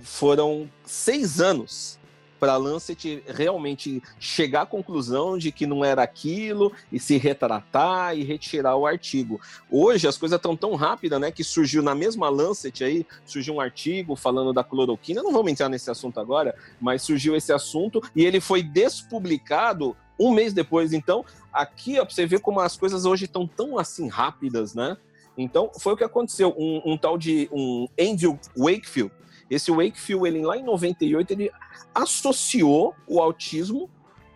[0.00, 1.98] foram seis anos
[2.44, 8.22] para Lancet realmente chegar à conclusão de que não era aquilo e se retratar e
[8.22, 9.40] retirar o artigo.
[9.70, 13.60] Hoje as coisas estão tão rápidas, né, que surgiu na mesma Lancet aí, surgiu um
[13.62, 18.26] artigo falando da cloroquina, não vamos entrar nesse assunto agora, mas surgiu esse assunto e
[18.26, 20.92] ele foi despublicado um mês depois.
[20.92, 24.98] Então, aqui, ó, pra você ver como as coisas hoje estão tão assim rápidas, né?
[25.34, 26.54] Então, foi o que aconteceu.
[26.58, 29.10] Um, um tal de um Andrew Wakefield,
[29.50, 31.50] esse Wakefield, ele lá em 98, ele
[31.94, 33.88] associou o autismo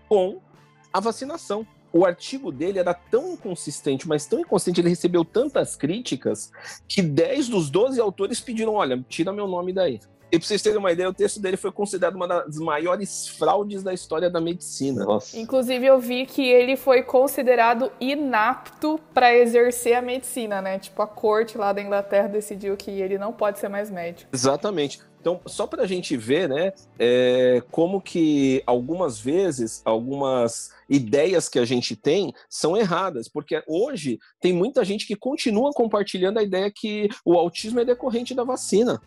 [0.08, 0.40] com
[0.92, 1.66] a vacinação.
[1.92, 6.52] O artigo dele era tão inconsistente, mas tão inconsistente, ele recebeu tantas críticas
[6.86, 9.98] que 10 dos 12 autores pediram: olha, tira meu nome daí.
[10.30, 13.82] E pra vocês terem uma ideia, o texto dele foi considerado uma das maiores fraudes
[13.82, 15.04] da história da medicina.
[15.04, 15.38] Nossa.
[15.38, 20.78] Inclusive, eu vi que ele foi considerado inapto para exercer a medicina, né?
[20.78, 24.28] Tipo, a corte lá da Inglaterra decidiu que ele não pode ser mais médico.
[24.32, 25.00] Exatamente.
[25.20, 31.58] Então, só para a gente ver, né, é, como que algumas vezes, algumas ideias que
[31.58, 36.70] a gente tem são erradas, porque hoje tem muita gente que continua compartilhando a ideia
[36.70, 39.00] que o autismo é decorrente da vacina.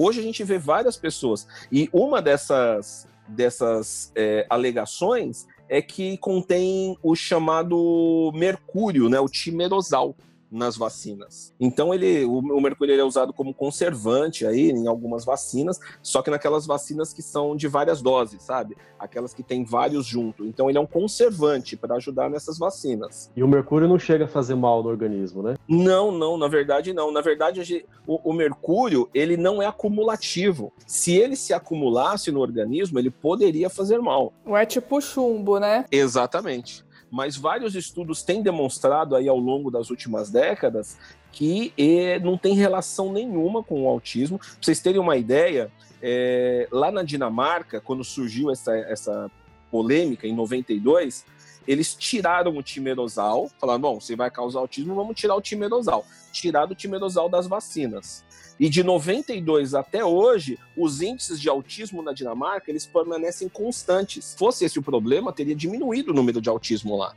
[0.00, 6.96] Hoje a gente vê várias pessoas, e uma dessas, dessas é, alegações é que contém
[7.02, 10.14] o chamado mercúrio, né, o timerosal
[10.50, 11.54] nas vacinas.
[11.60, 16.22] Então ele, o, o mercúrio ele é usado como conservante aí em algumas vacinas, só
[16.22, 18.76] que naquelas vacinas que são de várias doses, sabe?
[18.98, 20.44] Aquelas que tem vários junto.
[20.44, 23.30] Então ele é um conservante para ajudar nessas vacinas.
[23.36, 25.56] E o mercúrio não chega a fazer mal no organismo, né?
[25.68, 27.12] Não, não, na verdade não.
[27.12, 30.72] Na verdade o, o mercúrio ele não é acumulativo.
[30.86, 34.32] Se ele se acumulasse no organismo, ele poderia fazer mal.
[34.44, 35.84] Não é tipo chumbo, né?
[35.90, 40.98] Exatamente mas vários estudos têm demonstrado aí ao longo das últimas décadas
[41.32, 44.38] que eh, não tem relação nenhuma com o autismo.
[44.38, 45.70] Pra vocês terem uma ideia,
[46.02, 49.30] é, lá na Dinamarca, quando surgiu essa, essa
[49.70, 51.24] polêmica em 92,
[51.66, 56.06] eles tiraram o timerosal, falaram, bom, você vai causar autismo, vamos tirar o timerosal.
[56.32, 58.24] Tiraram o timerosal das vacinas.
[58.58, 64.24] E de 92 até hoje, os índices de autismo na Dinamarca, eles permanecem constantes.
[64.24, 67.14] Se fosse esse o problema, teria diminuído o número de autismo lá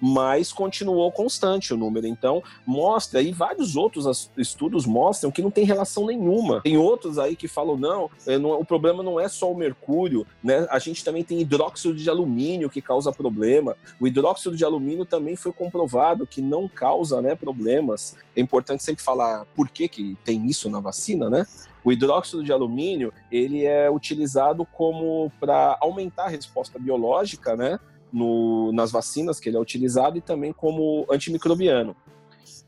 [0.00, 2.06] mas continuou constante o número.
[2.06, 6.60] Então, mostra, e vários outros estudos mostram que não tem relação nenhuma.
[6.62, 10.26] Tem outros aí que falam, não, é, não o problema não é só o mercúrio,
[10.42, 10.66] né?
[10.70, 13.76] A gente também tem hidróxido de alumínio que causa problema.
[14.00, 18.16] O hidróxido de alumínio também foi comprovado que não causa né, problemas.
[18.34, 21.46] É importante sempre falar por que, que tem isso na vacina, né?
[21.82, 27.78] O hidróxido de alumínio ele é utilizado como para aumentar a resposta biológica, né?
[28.12, 31.96] No, nas vacinas que ele é utilizado e também como antimicrobiano.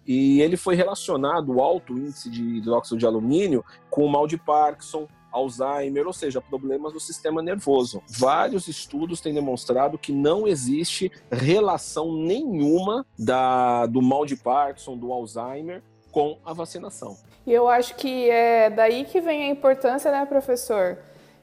[0.07, 4.37] E ele foi relacionado, o alto índice de hidróxido de alumínio, com o mal de
[4.37, 8.03] Parkinson, Alzheimer, ou seja, problemas do sistema nervoso.
[8.07, 15.11] Vários estudos têm demonstrado que não existe relação nenhuma da, do mal de Parkinson, do
[15.13, 17.17] Alzheimer, com a vacinação.
[17.47, 20.99] E eu acho que é daí que vem a importância, né, professor?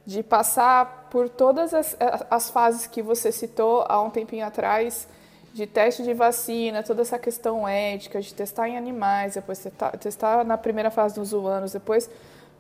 [0.10, 1.96] De passar por todas as,
[2.32, 5.08] as fases que você citou há um tempinho atrás,
[5.54, 10.44] de teste de vacina, toda essa questão ética, de testar em animais, depois testar, testar
[10.44, 12.10] na primeira fase nos humanos, depois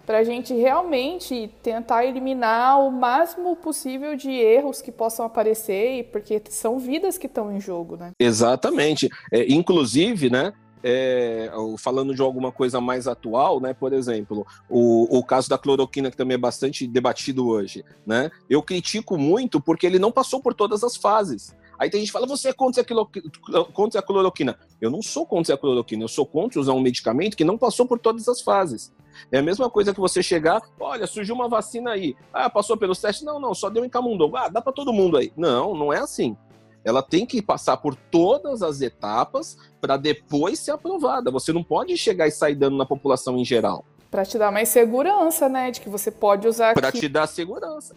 [0.05, 6.39] para a gente realmente tentar eliminar o máximo possível de erros que possam aparecer, porque
[6.49, 8.11] são vidas que estão em jogo, né?
[8.19, 9.09] Exatamente.
[9.31, 10.53] É, inclusive, né,
[10.83, 13.73] é, falando de alguma coisa mais atual, né?
[13.73, 18.31] Por exemplo, o, o caso da cloroquina, que também é bastante debatido hoje, né?
[18.49, 21.55] Eu critico muito porque ele não passou por todas as fases.
[21.79, 24.59] Aí tem gente que fala, você é contra a, contra a cloroquina.
[24.81, 27.85] Eu não sou contra a cloroquina, eu sou contra usar um medicamento que não passou
[27.85, 28.91] por todas as fases.
[29.31, 32.15] É a mesma coisa que você chegar, olha, surgiu uma vacina aí.
[32.33, 33.25] Ah, passou pelos testes?
[33.25, 34.35] Não, não, só deu em camundongo.
[34.35, 35.31] Ah, dá para todo mundo aí.
[35.37, 36.35] Não, não é assim.
[36.83, 41.31] Ela tem que passar por todas as etapas para depois ser aprovada.
[41.31, 43.85] Você não pode chegar e sair dando na população em geral.
[44.09, 45.69] Para te dar mais segurança, né?
[45.69, 46.73] De que você pode usar.
[46.73, 47.95] Para te dar segurança.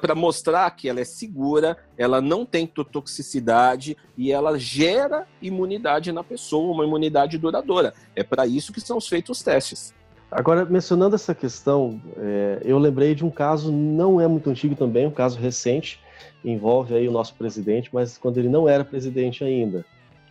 [0.00, 6.22] Para mostrar que ela é segura, ela não tem toxicidade e ela gera imunidade na
[6.22, 7.92] pessoa, uma imunidade duradoura.
[8.14, 9.92] É para isso que são feitos os testes.
[10.30, 15.06] Agora, mencionando essa questão, é, eu lembrei de um caso, não é muito antigo também,
[15.06, 16.00] um caso recente,
[16.44, 19.84] envolve aí o nosso presidente, mas quando ele não era presidente ainda,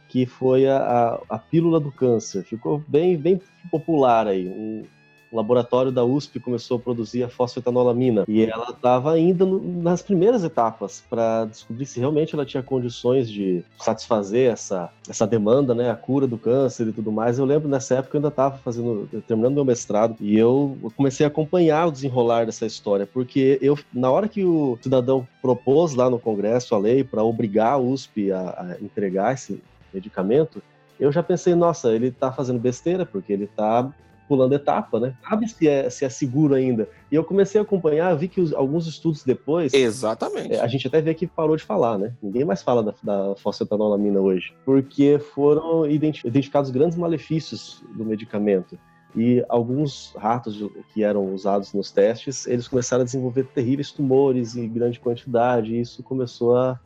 [0.07, 2.43] que foi a, a, a pílula do câncer.
[2.43, 4.47] Ficou bem, bem popular aí.
[4.47, 4.83] Um,
[5.31, 10.01] o laboratório da USP começou a produzir a fosfetanolamina e ela estava ainda no, nas
[10.01, 15.89] primeiras etapas para descobrir se realmente ela tinha condições de satisfazer essa, essa demanda, né,
[15.89, 17.39] a cura do câncer e tudo mais.
[17.39, 21.29] Eu lembro nessa época eu ainda estava fazendo, terminando meu mestrado e eu comecei a
[21.29, 26.19] acompanhar o desenrolar dessa história, porque eu na hora que o cidadão propôs lá no
[26.19, 29.61] Congresso a lei para obrigar a USP a, a entregar esse
[29.93, 30.61] medicamento,
[30.99, 33.91] eu já pensei, nossa, ele está fazendo besteira, porque ele está
[34.27, 35.15] pulando etapa, né?
[35.27, 36.87] Sabe se é, se é seguro ainda.
[37.11, 39.73] E eu comecei a acompanhar, vi que os, alguns estudos depois.
[39.73, 40.53] Exatamente.
[40.53, 42.13] É, a gente até vê que parou de falar, né?
[42.21, 44.53] Ninguém mais fala da, da fosfetanolamina hoje.
[44.65, 48.77] Porque foram identificados grandes malefícios do medicamento.
[49.15, 50.63] E alguns ratos
[50.93, 55.81] que eram usados nos testes, eles começaram a desenvolver terríveis tumores em grande quantidade, e
[55.81, 56.79] isso começou a,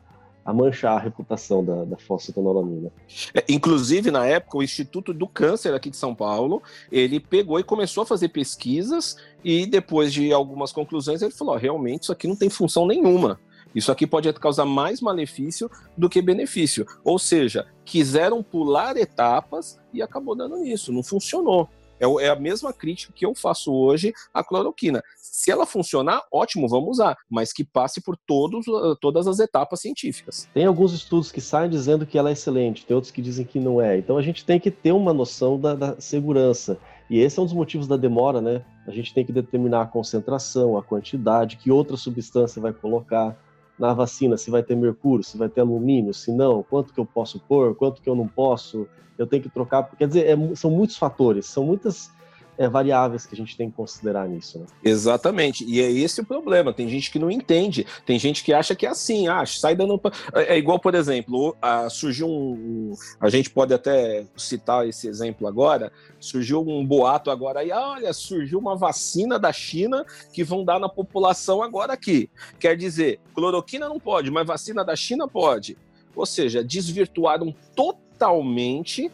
[0.44, 2.90] a manchar a reputação da, da fosfetanolamina.
[3.34, 7.64] É, inclusive, na época, o Instituto do Câncer aqui de São Paulo, ele pegou e
[7.64, 12.26] começou a fazer pesquisas e depois de algumas conclusões ele falou, oh, realmente isso aqui
[12.26, 13.38] não tem função nenhuma.
[13.74, 16.86] Isso aqui pode causar mais malefício do que benefício.
[17.02, 21.68] Ou seja, quiseram pular etapas e acabou dando nisso, não funcionou.
[22.02, 25.00] É, é a mesma crítica que eu faço hoje à cloroquina.
[25.16, 29.80] Se ela funcionar, ótimo, vamos usar, mas que passe por todos, uh, todas as etapas
[29.80, 30.48] científicas.
[30.52, 33.60] Tem alguns estudos que saem dizendo que ela é excelente, tem outros que dizem que
[33.60, 33.96] não é.
[33.96, 36.76] Então a gente tem que ter uma noção da, da segurança.
[37.08, 38.64] E esse é um dos motivos da demora, né?
[38.86, 43.36] A gente tem que determinar a concentração, a quantidade, que outra substância vai colocar
[43.78, 47.06] na vacina, se vai ter mercúrio, se vai ter alumínio, se não, quanto que eu
[47.06, 48.86] posso pôr, quanto que eu não posso,
[49.18, 49.84] eu tenho que trocar.
[49.96, 52.10] Quer dizer, é, são muitos fatores, são muitas
[52.58, 54.58] é, variáveis que a gente tem que considerar nisso.
[54.58, 54.66] Né?
[54.84, 56.72] Exatamente, e é esse o problema.
[56.72, 60.00] Tem gente que não entende, tem gente que acha que é assim, ah, sai dando.
[60.34, 62.92] É, é igual, por exemplo, a, surgiu um.
[63.20, 65.92] A gente pode até citar esse exemplo agora.
[66.20, 70.88] Surgiu um boato agora aí, olha, surgiu uma vacina da China que vão dar na
[70.88, 72.30] população agora aqui.
[72.58, 75.76] Quer dizer, cloroquina não pode, mas vacina da China pode.
[76.14, 79.10] Ou seja, desvirtuaram totalmente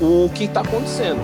[0.00, 1.20] o que está acontecendo.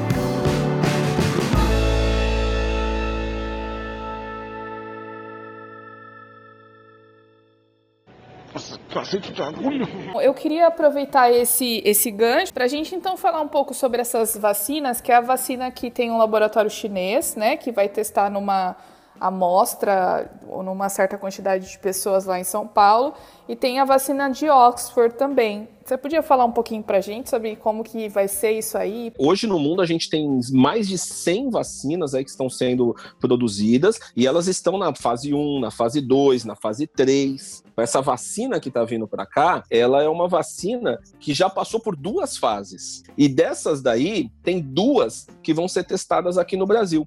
[10.22, 14.36] Eu queria aproveitar esse, esse gancho para a gente então falar um pouco sobre essas
[14.36, 18.76] vacinas, que é a vacina que tem um laboratório chinês, né, que vai testar numa
[19.22, 20.30] amostra
[20.64, 23.14] numa certa quantidade de pessoas lá em São Paulo,
[23.48, 25.68] e tem a vacina de Oxford também.
[25.84, 29.12] Você podia falar um pouquinho para a gente sobre como que vai ser isso aí?
[29.18, 33.98] Hoje no mundo a gente tem mais de 100 vacinas aí que estão sendo produzidas
[34.16, 37.64] e elas estão na fase 1, na fase 2, na fase 3.
[37.76, 41.96] Essa vacina que está vindo para cá, ela é uma vacina que já passou por
[41.96, 43.02] duas fases.
[43.18, 47.06] E dessas daí, tem duas que vão ser testadas aqui no Brasil.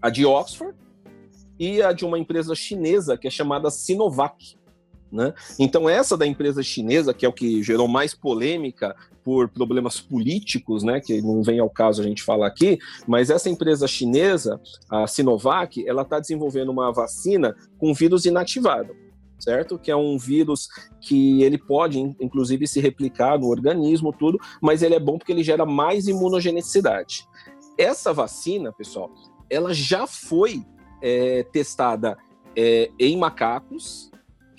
[0.00, 0.74] A de Oxford
[1.60, 4.58] e a de uma empresa chinesa que é chamada Sinovac.
[5.12, 5.34] Né?
[5.58, 10.82] Então, essa da empresa chinesa, que é o que gerou mais polêmica por problemas políticos,
[10.82, 14.58] né, que não vem ao caso a gente falar aqui, mas essa empresa chinesa,
[14.88, 18.94] a Sinovac, ela está desenvolvendo uma vacina com vírus inativado,
[19.38, 19.78] certo?
[19.78, 20.68] Que é um vírus
[21.00, 25.44] que ele pode, inclusive, se replicar no organismo, tudo, mas ele é bom porque ele
[25.44, 27.26] gera mais imunogenicidade.
[27.76, 29.10] Essa vacina, pessoal,
[29.50, 30.64] ela já foi
[31.02, 32.16] é, testada
[32.56, 34.10] é, em macacos,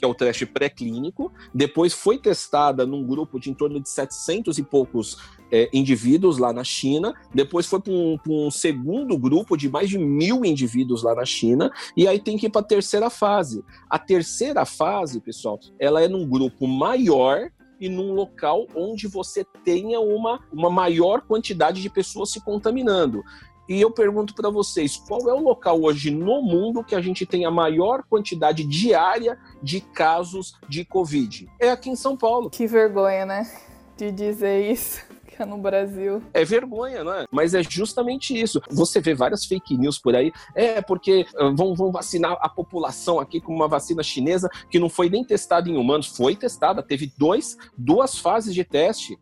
[0.01, 4.57] que é o teste pré-clínico, depois foi testada num grupo de em torno de 700
[4.57, 5.17] e poucos
[5.51, 9.99] é, indivíduos lá na China, depois foi para um, um, segundo grupo de mais de
[9.99, 13.63] mil indivíduos lá na China, e aí tem que ir para a terceira fase.
[13.87, 19.99] A terceira fase, pessoal, ela é num grupo maior e num local onde você tenha
[19.99, 23.23] uma, uma maior quantidade de pessoas se contaminando.
[23.71, 27.25] E eu pergunto para vocês, qual é o local hoje no mundo que a gente
[27.25, 31.47] tem a maior quantidade diária de casos de Covid?
[31.57, 32.49] É aqui em São Paulo.
[32.49, 33.49] Que vergonha, né?
[33.95, 35.05] De dizer isso
[35.39, 36.21] é no Brasil.
[36.33, 37.25] É vergonha, né?
[37.31, 38.61] Mas é justamente isso.
[38.69, 40.33] Você vê várias fake news por aí.
[40.53, 44.89] É porque uh, vão, vão vacinar a população aqui com uma vacina chinesa que não
[44.89, 46.07] foi nem testada em humanos.
[46.07, 49.17] Foi testada, teve dois, duas fases de teste.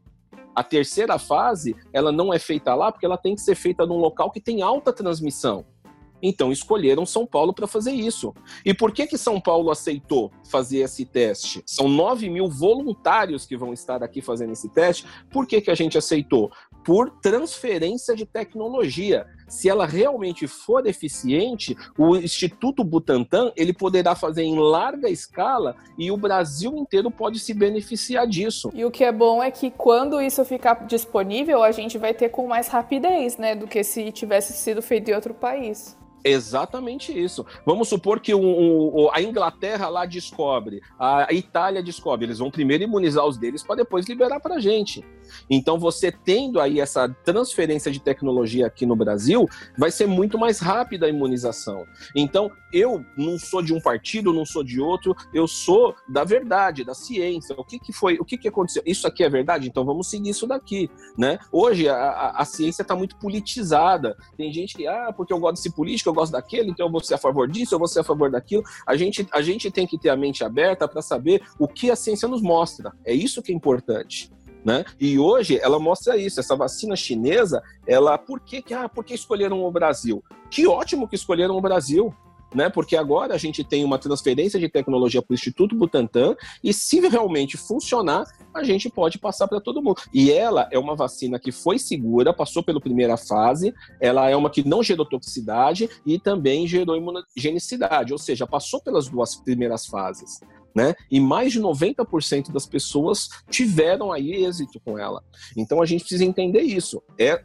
[0.55, 3.97] A terceira fase, ela não é feita lá porque ela tem que ser feita num
[3.97, 5.65] local que tem alta transmissão.
[6.21, 8.33] Então escolheram São Paulo para fazer isso.
[8.65, 11.63] E por que que São Paulo aceitou fazer esse teste?
[11.65, 15.05] São 9 mil voluntários que vão estar aqui fazendo esse teste.
[15.31, 16.51] Por que que a gente aceitou?
[16.89, 19.27] Por transferência de tecnologia.
[19.47, 26.09] Se ela realmente for eficiente, o Instituto Butantan ele poderá fazer em larga escala e
[26.09, 28.71] o Brasil inteiro pode se beneficiar disso.
[28.73, 32.29] E o que é bom é que quando isso ficar disponível, a gente vai ter
[32.29, 35.95] com mais rapidez, né, do que se tivesse sido feito em outro país.
[36.23, 37.45] Exatamente isso.
[37.65, 42.83] Vamos supor que o, o, a Inglaterra lá descobre, a Itália descobre, eles vão primeiro
[42.83, 45.03] imunizar os deles para depois liberar para a gente.
[45.49, 49.47] Então, você tendo aí essa transferência de tecnologia aqui no Brasil,
[49.77, 51.85] vai ser muito mais rápida a imunização.
[52.15, 56.83] Então, eu não sou de um partido, não sou de outro, eu sou da verdade,
[56.83, 57.55] da ciência.
[57.57, 58.83] O que, que foi, o que, que aconteceu?
[58.85, 59.67] Isso aqui é verdade?
[59.67, 61.39] Então vamos seguir isso daqui, né?
[61.51, 64.15] Hoje a, a, a ciência está muito politizada.
[64.37, 67.01] Tem gente que, ah, porque eu gosto desse político, eu gosto daquele, então eu vou
[67.01, 68.63] ser a favor disso, eu vou ser a favor daquilo.
[68.85, 71.95] A gente, a gente tem que ter a mente aberta para saber o que a
[71.95, 72.91] ciência nos mostra.
[73.05, 74.31] É isso que é importante.
[74.63, 74.83] Né?
[74.99, 79.63] E hoje ela mostra isso, essa vacina chinesa, ela por que, ah, por que escolheram
[79.63, 80.21] o Brasil?
[80.51, 82.13] Que ótimo que escolheram o Brasil.
[82.53, 82.69] Né?
[82.69, 86.99] Porque agora a gente tem uma transferência de tecnologia para o Instituto Butantan e se
[87.07, 90.01] realmente funcionar, a gente pode passar para todo mundo.
[90.13, 94.49] E ela é uma vacina que foi segura, passou pela primeira fase, ela é uma
[94.49, 100.39] que não gerou toxicidade e também gerou imunogenicidade, ou seja, passou pelas duas primeiras fases.
[100.75, 100.93] Né?
[101.09, 105.23] E mais de 90% das pessoas tiveram aí êxito com ela.
[105.57, 107.01] Então a gente precisa entender isso.
[107.17, 107.41] É,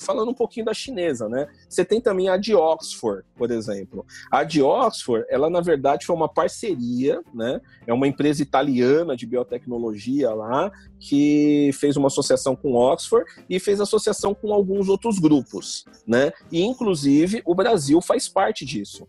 [0.00, 1.48] falando um pouquinho da chinesa, né?
[1.68, 4.04] Você tem também a de Oxford, por exemplo.
[4.30, 7.60] A de Oxford, ela na verdade foi uma parceria, né?
[7.86, 13.80] É uma empresa italiana de biotecnologia lá que fez uma associação com Oxford e fez
[13.80, 16.32] associação com alguns outros grupos, né?
[16.50, 19.06] E inclusive o Brasil faz parte disso.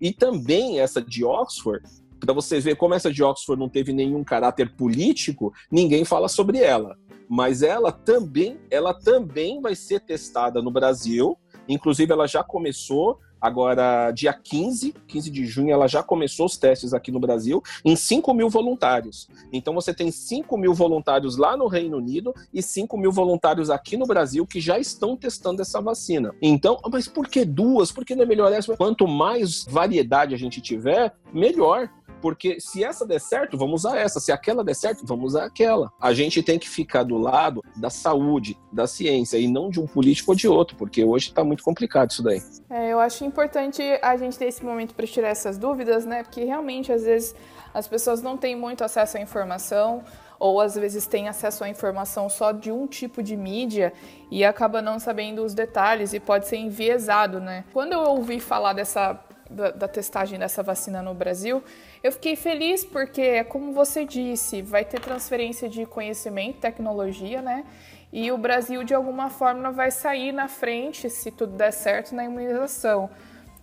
[0.00, 1.82] E também essa de Oxford
[2.20, 6.58] para você ver como essa de Oxford não teve nenhum caráter político, ninguém fala sobre
[6.58, 6.96] ela
[7.28, 11.36] mas ela também, ela também vai ser testada no Brasil.
[11.68, 16.92] Inclusive, ela já começou agora dia 15, 15 de junho, ela já começou os testes
[16.92, 19.28] aqui no Brasil em 5 mil voluntários.
[19.52, 23.96] Então você tem 5 mil voluntários lá no Reino Unido e 5 mil voluntários aqui
[23.96, 26.34] no Brasil que já estão testando essa vacina.
[26.42, 27.92] Então, mas por que duas?
[27.92, 28.76] Por que não é melhor essa?
[28.76, 31.88] Quanto mais variedade a gente tiver, melhor.
[32.20, 34.20] Porque se essa der certo, vamos usar essa.
[34.20, 35.92] Se aquela der certo, vamos usar aquela.
[36.00, 39.86] A gente tem que ficar do lado da saúde, da ciência, e não de um
[39.86, 42.42] político ou de outro, porque hoje está muito complicado isso daí.
[42.70, 46.22] É, eu acho importante a gente ter esse momento para tirar essas dúvidas, né?
[46.22, 47.34] Porque realmente, às vezes,
[47.72, 50.02] as pessoas não têm muito acesso à informação
[50.38, 53.92] ou às vezes têm acesso à informação só de um tipo de mídia
[54.30, 57.64] e acaba não sabendo os detalhes e pode ser enviesado, né?
[57.72, 59.18] Quando eu ouvi falar dessa
[59.48, 61.62] da, da, testagem dessa vacina no Brasil,
[62.02, 67.64] eu fiquei feliz porque, como você disse, vai ter transferência de conhecimento, tecnologia, né?
[68.12, 72.24] E o Brasil, de alguma forma, vai sair na frente, se tudo der certo, na
[72.24, 73.10] imunização.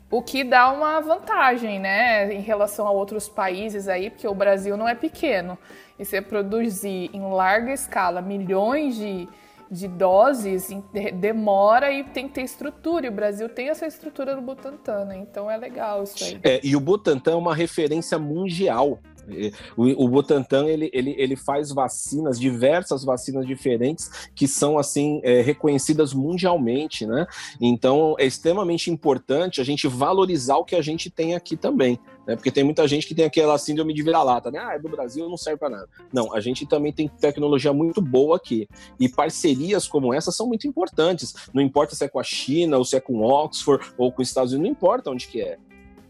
[0.09, 4.77] O que dá uma vantagem, né, em relação a outros países aí, porque o Brasil
[4.77, 5.57] não é pequeno.
[5.97, 9.27] E você produzir em larga escala milhões de,
[9.75, 10.69] de doses
[11.19, 13.05] demora e tem que ter estrutura.
[13.05, 15.17] E o Brasil tem essa estrutura do Butantan, né?
[15.17, 16.39] Então é legal isso aí.
[16.43, 18.99] É, e o Butantan é uma referência mundial
[19.75, 25.41] o, o Butantan ele, ele, ele faz vacinas, diversas vacinas diferentes que são assim é,
[25.41, 27.25] reconhecidas mundialmente, né?
[27.59, 32.35] Então é extremamente importante a gente valorizar o que a gente tem aqui também, né?
[32.35, 34.59] Porque tem muita gente que tem aquela síndrome de vira-lata, né?
[34.59, 35.89] Ah, é do Brasil, não serve para nada.
[36.11, 38.67] Não, a gente também tem tecnologia muito boa aqui
[38.99, 41.33] e parcerias como essa são muito importantes.
[41.53, 44.27] Não importa se é com a China ou se é com Oxford ou com os
[44.27, 45.57] Estados Unidos, não importa onde que é.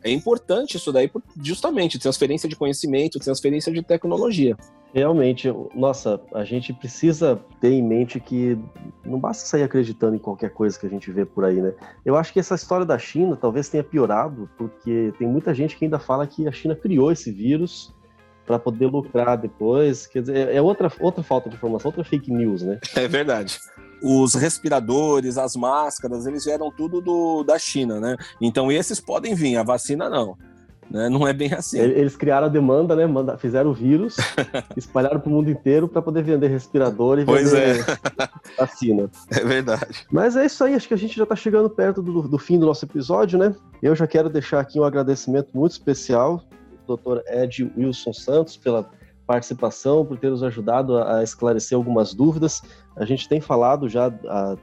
[0.03, 1.09] É importante isso daí,
[1.41, 4.55] justamente, transferência de conhecimento, transferência de tecnologia.
[4.95, 8.57] Realmente, nossa, a gente precisa ter em mente que
[9.05, 11.73] não basta sair acreditando em qualquer coisa que a gente vê por aí, né?
[12.05, 15.83] Eu acho que essa história da China talvez tenha piorado, porque tem muita gente que
[15.83, 17.93] ainda fala que a China criou esse vírus
[18.45, 20.07] para poder lucrar depois.
[20.07, 22.79] Quer dizer, é outra, outra falta de informação, outra fake news, né?
[22.95, 23.59] É verdade
[24.01, 28.15] os respiradores, as máscaras, eles vieram tudo do, da China, né?
[28.39, 30.37] Então esses podem vir, a vacina não.
[30.89, 31.09] Né?
[31.09, 31.79] Não é bem assim.
[31.79, 33.05] Eles criaram a demanda, né?
[33.37, 34.17] fizeram o vírus,
[34.77, 38.29] espalharam para o mundo inteiro para poder vender respirador e pois vender é.
[38.57, 39.09] vacina.
[39.31, 40.05] É verdade.
[40.11, 42.59] Mas é isso aí, acho que a gente já está chegando perto do, do fim
[42.59, 43.55] do nosso episódio, né?
[43.81, 46.43] Eu já quero deixar aqui um agradecimento muito especial
[46.87, 47.21] ao Dr.
[47.27, 48.89] Ed Wilson Santos pela
[49.25, 52.61] participação, por ter nos ajudado a, a esclarecer algumas dúvidas.
[52.95, 54.55] A gente tem falado já a,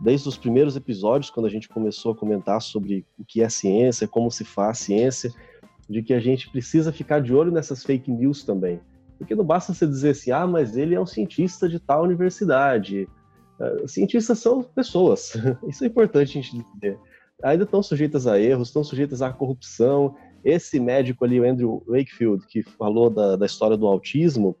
[0.00, 4.06] desde os primeiros episódios, quando a gente começou a comentar sobre o que é ciência,
[4.06, 5.32] como se faz ciência,
[5.88, 8.80] de que a gente precisa ficar de olho nessas fake news também.
[9.18, 13.08] Porque não basta você dizer assim, ah, mas ele é um cientista de tal universidade.
[13.58, 15.32] Uh, cientistas são pessoas,
[15.66, 16.98] isso é importante a gente entender.
[17.42, 20.14] Ainda estão sujeitas a erros, estão sujeitas à corrupção,
[20.44, 24.56] esse médico ali, o Andrew Wakefield, que falou da, da história do autismo,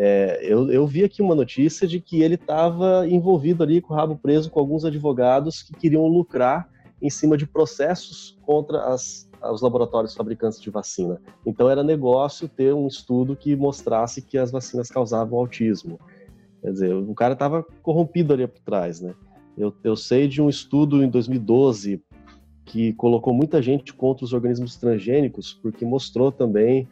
[0.00, 3.96] é, eu, eu, vi aqui uma notícia de que ele estava envolvido ali com o
[3.96, 6.68] rabo preso com alguns advogados que queriam lucrar
[7.02, 11.20] em cima de processos contra as, os laboratórios fabricantes de vacina.
[11.46, 15.98] Então era negócio ter um estudo que mostrasse que as vacinas causavam autismo.
[16.60, 19.14] Quer dizer, o cara estava corrompido ali por trás, né?
[19.56, 22.02] Eu, eu sei de um estudo em 2012
[22.64, 26.86] que colocou muita gente contra os organismos transgênicos, porque mostrou também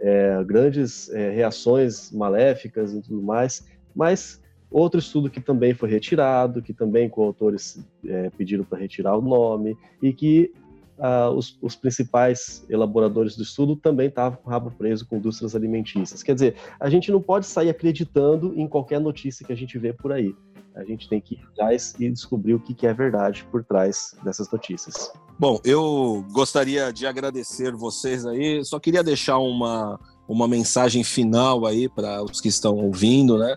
[0.00, 6.62] é, grandes é, reações maléficas e tudo mais, mas outro estudo que também foi retirado,
[6.62, 10.52] que também coautores é, pediram para retirar o nome, e que
[11.00, 15.56] ah, os, os, principais elaboradores do estudo também estavam com o rabo preso com indústrias
[15.56, 16.22] alimentícias.
[16.22, 19.92] Quer dizer, a gente não pode sair acreditando em qualquer notícia que a gente vê
[19.92, 20.34] por aí.
[20.76, 24.50] A gente tem que ir atrás e descobrir o que é verdade por trás dessas
[24.50, 25.12] notícias.
[25.38, 28.64] Bom, eu gostaria de agradecer vocês aí.
[28.64, 29.98] Só queria deixar uma,
[30.28, 33.56] uma mensagem final aí para os que estão ouvindo, né?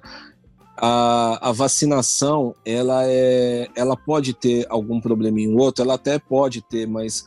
[0.76, 6.62] A, a, vacinação, ela é, ela pode ter algum probleminha ou outro, ela até pode
[6.62, 7.26] ter, mas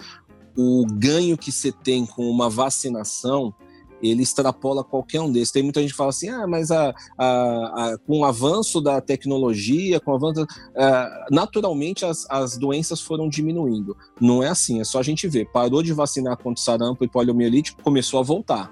[0.57, 3.55] o ganho que você tem com uma vacinação
[4.03, 5.51] ele extrapola qualquer um desses.
[5.51, 9.01] Tem muita gente que fala assim, ah, mas a, a, a com o avanço da
[9.01, 13.97] tecnologia, com o avanço, uh, naturalmente as, as doenças foram diminuindo.
[14.21, 15.51] Não é assim, é só a gente ver.
[15.51, 18.71] Parou de vacinar contra sarampo e poliomielite, começou a voltar.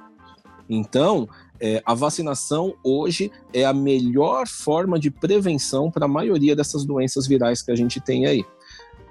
[0.68, 1.28] Então,
[1.64, 7.26] é, a vacinação hoje é a melhor forma de prevenção para a maioria dessas doenças
[7.26, 8.44] virais que a gente tem aí.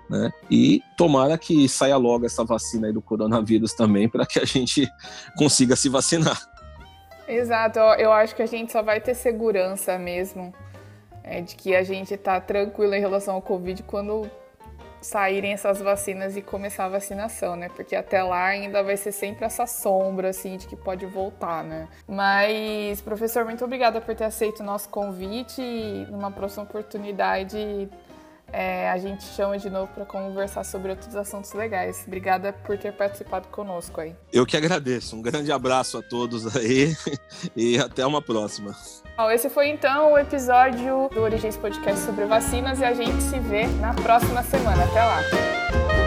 [0.07, 0.31] Né?
[0.51, 4.87] E tomara que saia logo essa vacina do coronavírus também, para que a gente
[5.35, 6.39] consiga se vacinar.
[7.27, 10.53] Exato, eu acho que a gente só vai ter segurança mesmo
[11.23, 14.29] é, de que a gente está tranquilo em relação ao Covid quando
[15.03, 17.69] saírem essas vacinas e começar a vacinação, né?
[17.69, 21.87] Porque até lá ainda vai ser sempre essa sombra, assim, de que pode voltar, né?
[22.07, 27.89] Mas, professor, muito obrigada por ter aceito o nosso convite e numa próxima oportunidade
[28.53, 32.03] é, a gente chama de novo para conversar sobre outros assuntos legais.
[32.05, 34.15] Obrigada por ter participado conosco aí.
[34.31, 35.15] Eu que agradeço.
[35.15, 36.95] Um grande abraço a todos aí
[37.57, 38.75] e até uma próxima.
[39.17, 43.39] Bom, esse foi então o episódio do Origens Podcast sobre vacinas e a gente se
[43.39, 44.83] vê na próxima semana.
[44.83, 46.02] Até lá.